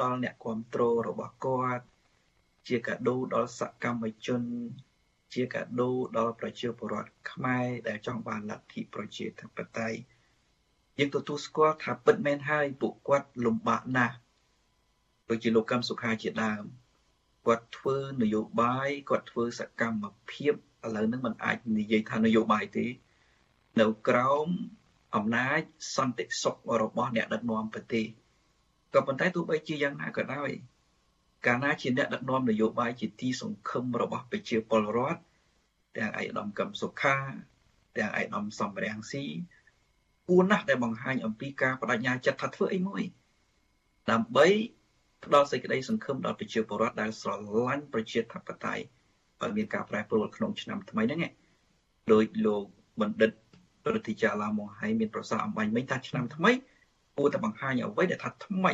[0.01, 1.85] ដល់អ្នកគ្រប់គ្រងរបស់គាត់
[2.69, 4.43] ជាកាដូដល់សកម្មជន
[5.35, 9.99] ជាកាដូដល់ប្រជាពលរដ្ឋខ្មែរដែលចង់បានលទ្ធិប្រជាធិបតេយ្យ
[11.01, 14.17] យើងទទួលស្គាល់ថាពិតមែនហើយពួកគាត់លំបាកណាស់
[15.29, 16.65] ដូចជាលោកកឹមសុខាជាដើម
[17.47, 22.87] គាត់ធ្វើនយោបាយគាត់ធ្វើសកម្មភាពឥឡូវហ្នឹងมันអាចនិយាយថានយោបាយទេ
[23.81, 24.49] នៅក្រោម
[25.17, 25.61] អំណាច
[25.97, 28.07] សន្តិសុខរបស់អ្នកដឹកនាំប្រទេស
[28.95, 30.51] ក៏ប៉ុន្តែទោះបីជាយ៉ាងណាក៏ដោយ
[31.47, 35.23] កាលណាជាអ្នកដឹកនាំនយោបាយជាទីសង្ឃឹមរបស់ប្រជាពលរដ្ឋ
[35.97, 37.17] ទាំងឯកឧត្តមកឹមសុខា
[37.97, 39.25] ទាំងឯកឧត្តមសំរងស៊ី
[40.29, 43.03] គួរណាស់ដែលបង្ហាញអំពីការបដិញ្ញាចិត្តថាធ្វើអីមួយ
[44.11, 44.47] ដើម្បី
[45.25, 48.85] ផ្ដល់សេចក្តីសង្ឃឹមដល់ប្រជាពលរដ្ឋដែលស្រឡាញ់ប្រជាធិបតេយ្យ
[49.43, 51.25] ឲ្យមានការប្រែប្រួលក្នុងឆ្នាំថ្មីហ្នឹង
[52.13, 52.65] ដោយលោក
[53.01, 53.31] បណ្ឌិត
[53.93, 56.51] រដ្ឋាភិបាលឡាមកឲ្យមានប្រសាសន៍អំបញ្ញមិញថាឆ្នាំថ្មី
[57.17, 58.73] គួរតែបង្ហាញអ្វីដែលថាថ្មី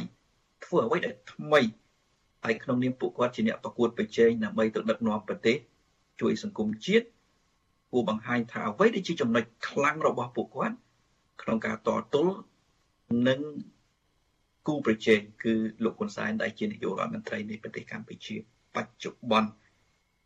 [0.64, 1.60] ធ្វើអ្វីដែលថ្មី
[2.44, 5.56] ហើយក្នុងនាមពួកគាត់ជាអ្នកប្រកួតប្រជែងដើម្បីទៅដឹកនាំប្រទេស
[6.20, 7.06] ជួយសង្គមជាតិ
[7.92, 10.76] គួរបង្ហាញថាអ្វីដែលជាចំណុចខ្លាំងរបស់ពួកគាត់
[11.42, 12.34] ក្នុងការតទល់
[13.28, 13.40] នឹង
[14.66, 18.36] គូប្រជែងគឺលោកហ៊ុនសែនដែលជានាយករដ្ឋមន្ត្រីនៃប្រទេសកម្ពុជា
[18.76, 19.50] បច្ចុប្បន្ន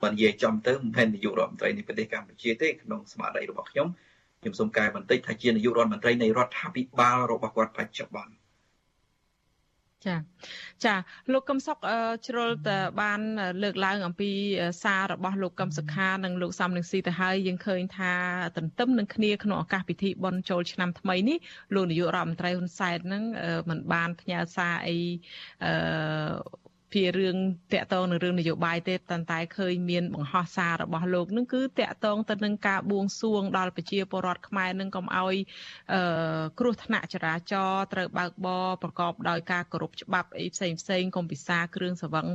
[0.03, 3.89] បើនិយាយចំទៅមិនមែននាយករដ្ឋមន្ត្រីនៃប្រទេសកម្ពុជាទេក្នុងស្មារតីរបស់ខ្ញុំ
[4.41, 8.40] ខ្ញុំសូមកែបន្តិចថាជានាយករដ្ឋមន្ត្រីនៃរដ្ឋាភិបាលរបស់គាត់បច្ចុប្បន្ន
[10.07, 10.17] ចា
[10.85, 10.95] ចា
[11.33, 11.79] លោកកឹមសុខ
[12.27, 12.69] ជ្រុលត
[13.01, 13.21] បាន
[13.63, 14.31] លើកឡើង អំពី
[14.83, 18.13] សាររបស់លោកកឹមសុខានិងលោកសំនឹងស៊ីទៅហើយយើងឃើញថា
[18.57, 21.39] ទន្ទឹមនឹងគ្នាក្នុងឱកាសពិធីបុណ្យចូលឆ្នាំថ្មីនេះ
[21.75, 23.23] លោកនាយករដ្ឋមន្ត្រីហ៊ុនសែននឹង
[23.71, 24.97] មិនបានផ្ញើសារអី
[25.65, 25.73] អឺ
[26.93, 27.37] ភារឿង
[27.73, 35.37] តកតងនឹងរឿងនយោបាយទេប៉ុន្តែឃើញមានបង្ហោះសាររបស់លោកនឹងគឺតកតងទៅនឹងការបួងសួងដល់ប្រជាពលរដ្ឋខ្មែរនឹងកុំឲ្យ
[35.93, 36.01] អឺ
[36.59, 42.27] គ្រោះថ្នាក់ចរាចរណ៍ត្រូវបើកបរប្រកបដោយការគោរពច្បាប់អីផ្សេងផ្សេងកុំពិសាគ្រឿងសង្វឹង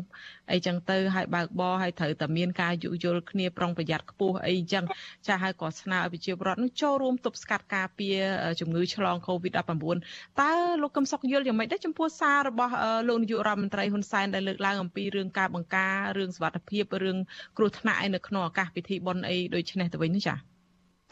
[0.52, 4.86] អីចឹងទៅឲ្យបើកបរឲ្យត្រូវតែមានការយោគយល់គ្នាប្រុងប្រយ័ត្នខ្ពស់អីចឹង
[5.28, 8.18] ចាស់ហើយក៏ស្នើឲ្យប្រជាពលរដ្ឋនឹងចូលរួមទប់ស្កាត់ការពារ
[8.60, 9.98] ជំងឺឆ្លង COVID-19
[10.42, 10.52] តើ
[10.82, 12.74] លោកកឹមសុខយល់យ៉ាងម៉េចដែរចំពោះសាររបស់
[13.08, 17.18] លោកនាយករដ្ឋមន្ត្រីហ៊ុនសែនដែលលើកឡើងអំពីរឿងការបង្ការរឿងសុវត្ថិភាពរឿង
[17.58, 20.36] គ្រោះថ្នាក់ឯនៅក្នុងឱកាសពិធីបុណ្យអីដូចនេះទៅវិញនេះចា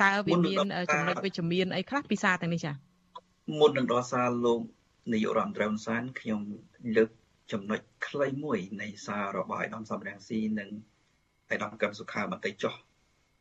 [0.01, 0.57] តើវាមាន
[0.93, 2.73] ចំណុចវិជ្ជមានអីខ្លះពីសារទាំងនេះចា
[3.59, 4.61] មុននឹងដល់សារលោក
[5.13, 6.41] នាយករដ្ឋមន្ត្រីហ៊ុនសែនខ្ញុំ
[6.97, 7.09] លើក
[7.51, 10.69] ចំណុចខ្លីមួយនៃសាររបស់ឯកឧត្តមសំរងស៊ីនិង
[11.53, 12.73] ឯកឧត្តមកឹមសុខាបន្តិចចុះ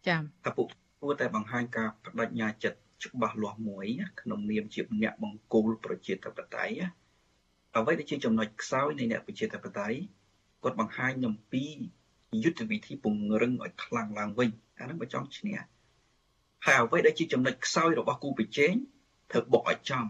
[0.07, 0.67] ចា៎ថាពួក
[1.01, 1.89] គួរតែបង្ហាញការ
[2.19, 3.87] បដិញ្ញាចិត្តច្បាស់លាស់មួយ
[4.21, 6.83] ក្នុងនាមជាអ្នកបង្គោលប្រជាធិបតេយ្យ
[7.77, 9.99] អ្វីដែលជាចំណុចខ្សោយនៃអ្នកប្រជាធិបតេយ្យ
[10.63, 11.65] គាត់បង្ហាញអំពី
[12.45, 15.57] យុទ្ធវិធីពង្រឹងឲ្យខ្លាំងឡើងវិញអាហ្នឹងបើចង់ឈ្នះ
[16.67, 18.75] ហើយអ្វីដែលជាចំណុចខ្សោយរបស់គូប្រជែង
[19.31, 20.07] ត្រូវបុកឲ្យចំ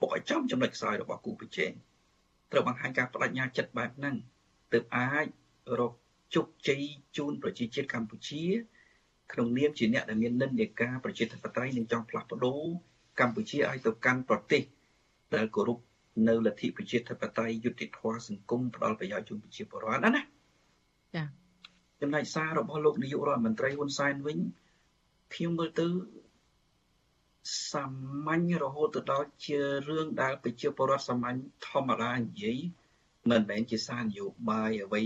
[0.00, 1.72] បុកឲ្យចំចំណុចខ្សោយរបស់គូប្រជែង
[2.52, 4.16] ត្រូវបង្ហាញការបដិញ្ញាចិត្តបែបហ្នឹង
[4.72, 5.26] ទើបអាច
[5.78, 5.92] រក
[6.34, 6.82] ជោគជ័យ
[7.16, 8.44] ជូនប្រជាជាតិកម្ពុជា
[9.32, 12.62] ក្នុងនាមជាអ្នកដែលមាននិន្នាការប្រជាធិបតេយ្យនិងចង់ផ្លាស់ប្ដូរ
[13.20, 14.62] កម្ពុជាឲ្យទៅកាន់ប្រទេស
[15.34, 15.78] ដែលគោរព
[16.26, 20.22] នៅលទ្ធិប្រជាធិបតេយ្យយុត្តិធម៌សង្គមផ្ដល់ប្រយោជន៍ជូនប្រជាពលរដ្ឋណាណា
[21.14, 21.26] ចា៎
[22.00, 24.38] ចំណែកសាររបស់លោកនាយករដ្ឋមន្ត្រីហ៊ុនសែនវិញ
[25.34, 25.86] ខ្ញុំមើលទៅ
[27.72, 27.84] សា
[28.26, 29.58] មញ្ញរហូតទៅដល់ជា
[29.88, 31.38] រឿងដែលប្រជាពលរដ្ឋសាមញ្ញ
[31.68, 32.58] ធម្មតានិយាយ
[33.30, 35.02] មិនមែនជាសារនយោបាយអ្វី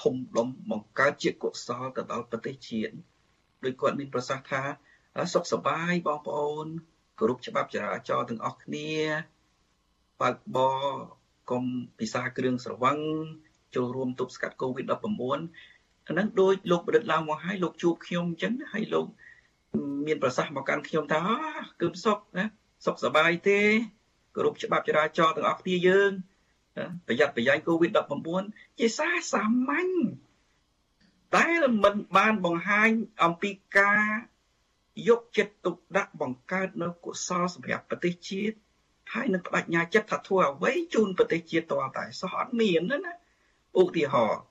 [0.00, 2.94] ធំដុំបង្កើតជាកុសលទៅដល់ប្រទេសជាតិ
[3.64, 4.62] ដោយគាត់មានប្រសាសន៍ថា
[5.34, 6.66] សុខសប្បាយបងប្អូន
[7.18, 8.90] គោរពច្បាប់ចរាចរណ៍ទាំងអស់គ្នា
[10.24, 10.78] បើកបរ
[11.50, 11.64] កុំ
[11.98, 12.98] ពិសាគ្រឿងស្រវឹង
[13.74, 14.94] ចូលរួមទប់ស្កាត់ COVID-19
[16.06, 19.06] អាហ្នឹងដោយលោកបដិទ្ធឡើងមកឲ្យលោកជួបខ្ញុំអញ្ចឹងហើយលោក
[20.06, 21.22] មានប្រសាសន៍មកកាន់ខ្ញុំថា
[21.80, 22.44] គឺសុខណា
[22.84, 23.60] សុខសប្បាយទេ
[24.34, 26.10] គោរពច្បាប់ចរាចរណ៍ទាំងអស់គ្នាយើង
[27.06, 29.90] ប្រយ័ត្នប្រយែង COVID-19 ជាសារសាមញ្ញ
[31.36, 31.48] តែ
[31.82, 32.90] មិនបានបង្ហាញ
[33.24, 34.04] អំពីការ
[35.08, 38.56] យកចិត្តទុកដាក់បង្កើតនៅកុសលសម្រាប់ប្រទេសជាតិ
[39.14, 43.12] ហើយនឹងបដិញ្ញាចិត្តថាធ្វើអ្វីជូនប្រទេសជាតិតតែសោះអត់មានណា
[43.80, 44.42] ឧទាហរណ៍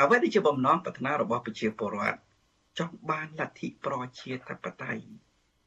[0.00, 2.18] អ្វីដែលជាបំណងប្រាថ្នារបស់ប្រជាពលរដ្ឋ
[2.78, 5.04] ចង់បានលទ្ធិប្រជាធិបតេយ្យ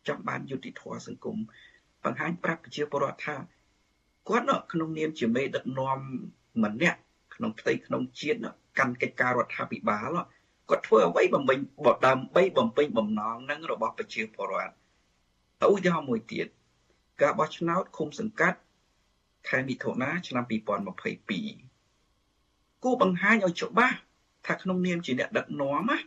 [0.07, 1.37] ចង់បានយុត្តិធម៌សង្គម
[2.03, 3.35] បង្ហាញប្រាប់ប្រជាពលរដ្ឋថា
[4.29, 5.99] គាត់ក្នុងនាមជាមេដឹកនាំ
[6.63, 6.99] ម្នាក់
[7.35, 8.39] ក្នុងផ្ទៃក្នុងជាតិ
[8.79, 10.17] កាន់កិច្ចការរដ្ឋាភិបាល
[10.69, 11.57] គាត់ធ្វើអ្វីបំពេញ
[12.07, 14.73] ដើម្បីបំពេញបំណងនឹងរបស់ប្រជាពលរដ្ឋ
[15.69, 16.47] ឧទាហរណ៍មួយទៀត
[17.21, 18.59] ការបោះឆ្នោតឃុំសង្កាត់
[19.49, 20.53] ខែមិថុនាឆ្នាំ2022
[22.83, 23.97] គូបង្ហាញឲ្យច្បាស់
[24.47, 25.97] ថាក្នុងនាមជាអ្នកដឹកនាំណា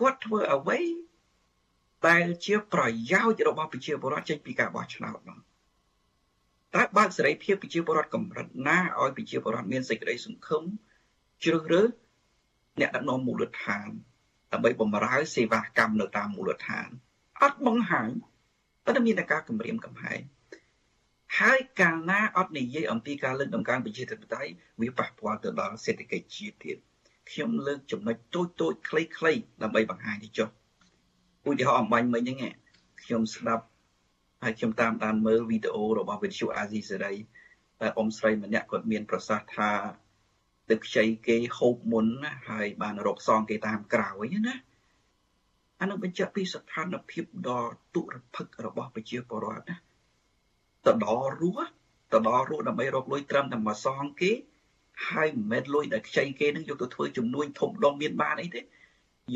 [0.00, 0.78] គាត់ធ្វើអ្វី
[2.08, 2.82] ដែលជាប្រ
[3.12, 5.38] យោជន៍របស់ប្រជាពលរដ្ឋចេញពីការបោះឆ្នោតនោះ
[6.74, 10.62] តើបើកសេរីភាពប្រជាពលរដ្ឋកម្រិតណាឲ្យប្រជាពលរដ្ឋមានសេចក្តីសង្ឃឹម
[11.44, 11.88] ជ្រើសរើស
[12.80, 13.88] អ្នកដឹកនាំមូលដ្ឋាន
[14.52, 16.88] ដើម្បីបម្រើសេវាកម្មនៅតាមមូលដ្ឋាន
[17.42, 18.08] អត់បង្ហាញ
[18.84, 20.20] ប៉ុន្តែមានតែការគម្រាមកំហែង
[21.38, 26.76] ហើយកាលណាអត់និយាយអំពីការលើកដំកើងប្រជាធិបតេយ្យវាប៉ះពាល់ទៅដល់សេដ្ឋកិច្ចជាតិទៀត
[27.30, 30.48] ខ្ញុំលើកចំណុចតូចតូចខ្លីៗដើម្បីបង្ហាញនេះចុះ
[31.48, 32.54] ឧទាហរណ៍អំបញ្ញមិញហ្នឹង
[33.02, 33.64] ខ្ញុំស្ដាប់
[34.42, 37.14] ហើយខ្ញុំតាមដានមើលវីដេអូរបស់វិទ្យុអាស៊ីសេរី
[37.80, 39.70] តែអ៊ំស្រីម្នាក់គាត់មានប្រសាសន៍ថា
[40.70, 44.54] ទឹកខ្ចីគេហូបមុនណាហើយបានរកសងគេតាមក្រោយណា
[45.80, 47.62] អានឹងបញ្ជាក់ពីស្ថានភាពដ៏
[47.94, 49.76] ទុរភិក្សរបស់ប្រជាពលរដ្ឋណា
[50.86, 51.70] ទៅដល់រស់
[52.12, 54.30] ទៅដល់រស់ដើម្បីរកលុយត្រឹមតែមួយសងគេ
[55.08, 58.60] ហើយមិនមែនលុយដែលខ្ចីគេនឹងយកទៅធ្វើចំនួនធំដុំមានបានអីទេ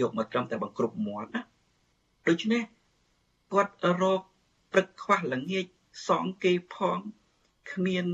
[0.01, 1.43] យកមកត្រឹមតែបង្គ្រប់មាត់ណា
[2.29, 2.63] ដូច្នេះ
[3.53, 3.73] គាត់
[4.03, 4.21] រក
[4.73, 5.67] ព្រឹកខ្វះល្ងាច
[6.09, 6.99] សងគេផង
[7.73, 8.07] គ្មាន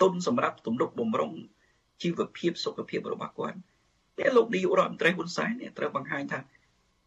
[0.00, 1.32] ទុនសម្រាប់ទំនុកបំរុង
[2.02, 3.58] ជីវភាពសុខភាពរបស់គាត់
[4.18, 6.38] តែលោកនាយករដ្ឋមន្ត្រីហ៊ុនសែនត្រូវបង្ហាញថា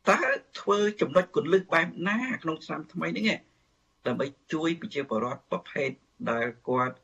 [0.10, 0.20] តើ
[0.60, 3.38] ធ្វើចំណុចគន្លឹះបែបណា ក្នុងឆ្នាំថ្មីនេះ
[4.08, 5.90] ដើម្បីជួយប្រជាពលរដ្ឋប្រភេទ
[6.32, 6.98] ដែលគាត់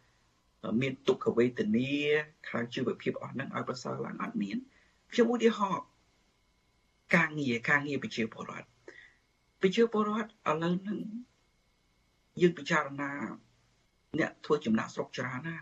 [0.81, 1.91] មានទុក្ខវេទនា
[2.49, 4.57] ខាងជីវភាពអស់ហ្នឹងឲ្យប្រសើរឡើងអត់មាន
[5.11, 5.85] ខ្ញុំឧទាហរណ៍
[7.15, 8.67] ការងារការងារប្រជាពលរដ្ឋ
[9.61, 10.31] ប្រជាពលរដ្ឋឥ
[10.63, 10.99] ឡូវហ្នឹង
[12.41, 13.11] យើងពិចារណា
[14.19, 15.55] អ្នកធ្វើចំណាក់ស្រុកច្រើនណា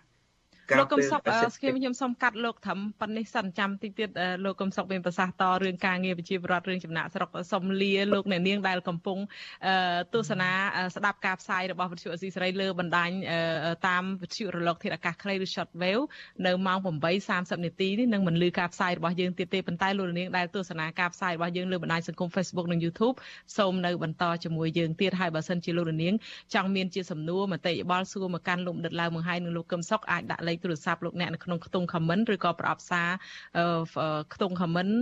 [0.78, 1.22] លោកកឹមសុខ
[1.56, 4.10] ស្គីមខ្ញុំសូមកាត់លោកត្រឹមប៉ុណ្នេះសិនចាំតិចទៀត
[4.46, 9.18] លោកកឹមសុខមានប្រសាសន៍តរឿងការងារវិជាប្រដ្ឋរឿងចំណាក់ស្រុកសុំលាលោកអ្នកនាងដែលកំពុង
[10.14, 10.50] ទស្សនា
[10.96, 13.10] ស្ដាប់ការផ្សាយរបស់វិទ្យុអស៊ីសេរីលើបណ្ដាញ
[13.88, 16.04] តាមវិទ្យុរលក ធាតុអាកាសខ្លីឬ shortwave
[16.46, 16.80] នៅម៉ោង
[17.24, 23.16] 8:30នាទីនេះនឹងមិនលឺការផ្សាយរបស់យើងទៀតទេប៉ុន្តែលោកនាងដែលទស្សនាការផ្សាយរបស់យើងលើបណ្ដាញសង្គម Facebook និង YouTube
[23.58, 26.14] សូមនៅបន្តជាមួយយើងទៀតហើយបើសិនជាលោកនាង
[26.54, 33.10] ចង់មានជាសំណួរមតិយោបល់សួរមកកាន់លោកដិតឡាវមង្ហៃនិងលោកកឹមសុខអាចដាក់លេខទូរស័ព្ទលោកអ្នកនៅក្នុងខ្ទង់ comment ឬក៏ប្រអប់សារ
[34.34, 34.94] ខ្ទង់ comment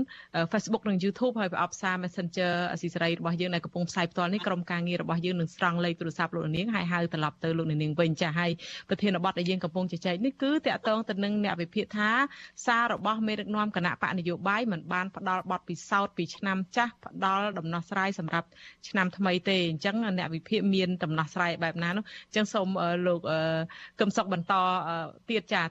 [0.52, 8.52] Facebook និង YouTube ហើយប្រអប់សារ Messenger អស៊ីសេរីរបស់យើងដែលកំពុងផ្សាយផ្ទាល់នេះក្រុមការងាររបស់យើងនឹងស្រង់លេខទូរស័ព្ទលោកនាងហើយហៅត្រឡប់ទៅលោកនាងវិញចាស់ហើយ
[8.90, 12.10] ប្រធានបទដែលយើងកំពុងជជែកនេះគឺតកតងទៅនឹងអ្នកវិភាគថា
[12.66, 18.48] សាររបស់មេដឹកនាំគណៈបកនយោបាយមិនបានផ្ដល់បទពិសោធន៍ពីឆ្នាំចាស់ផ្ដល់ដំណោះស្រាយសម្រាប់
[18.90, 22.68] ឆ្នាំថ្មីទេអញ្ចឹងអ្នកវិភាគមានដំណោះស្រាយបែបណានោះអញ្ចឹងសូម
[23.08, 23.20] លោក
[24.00, 24.54] កឹមសុខបន្ត
[25.30, 25.64] ទៀតចា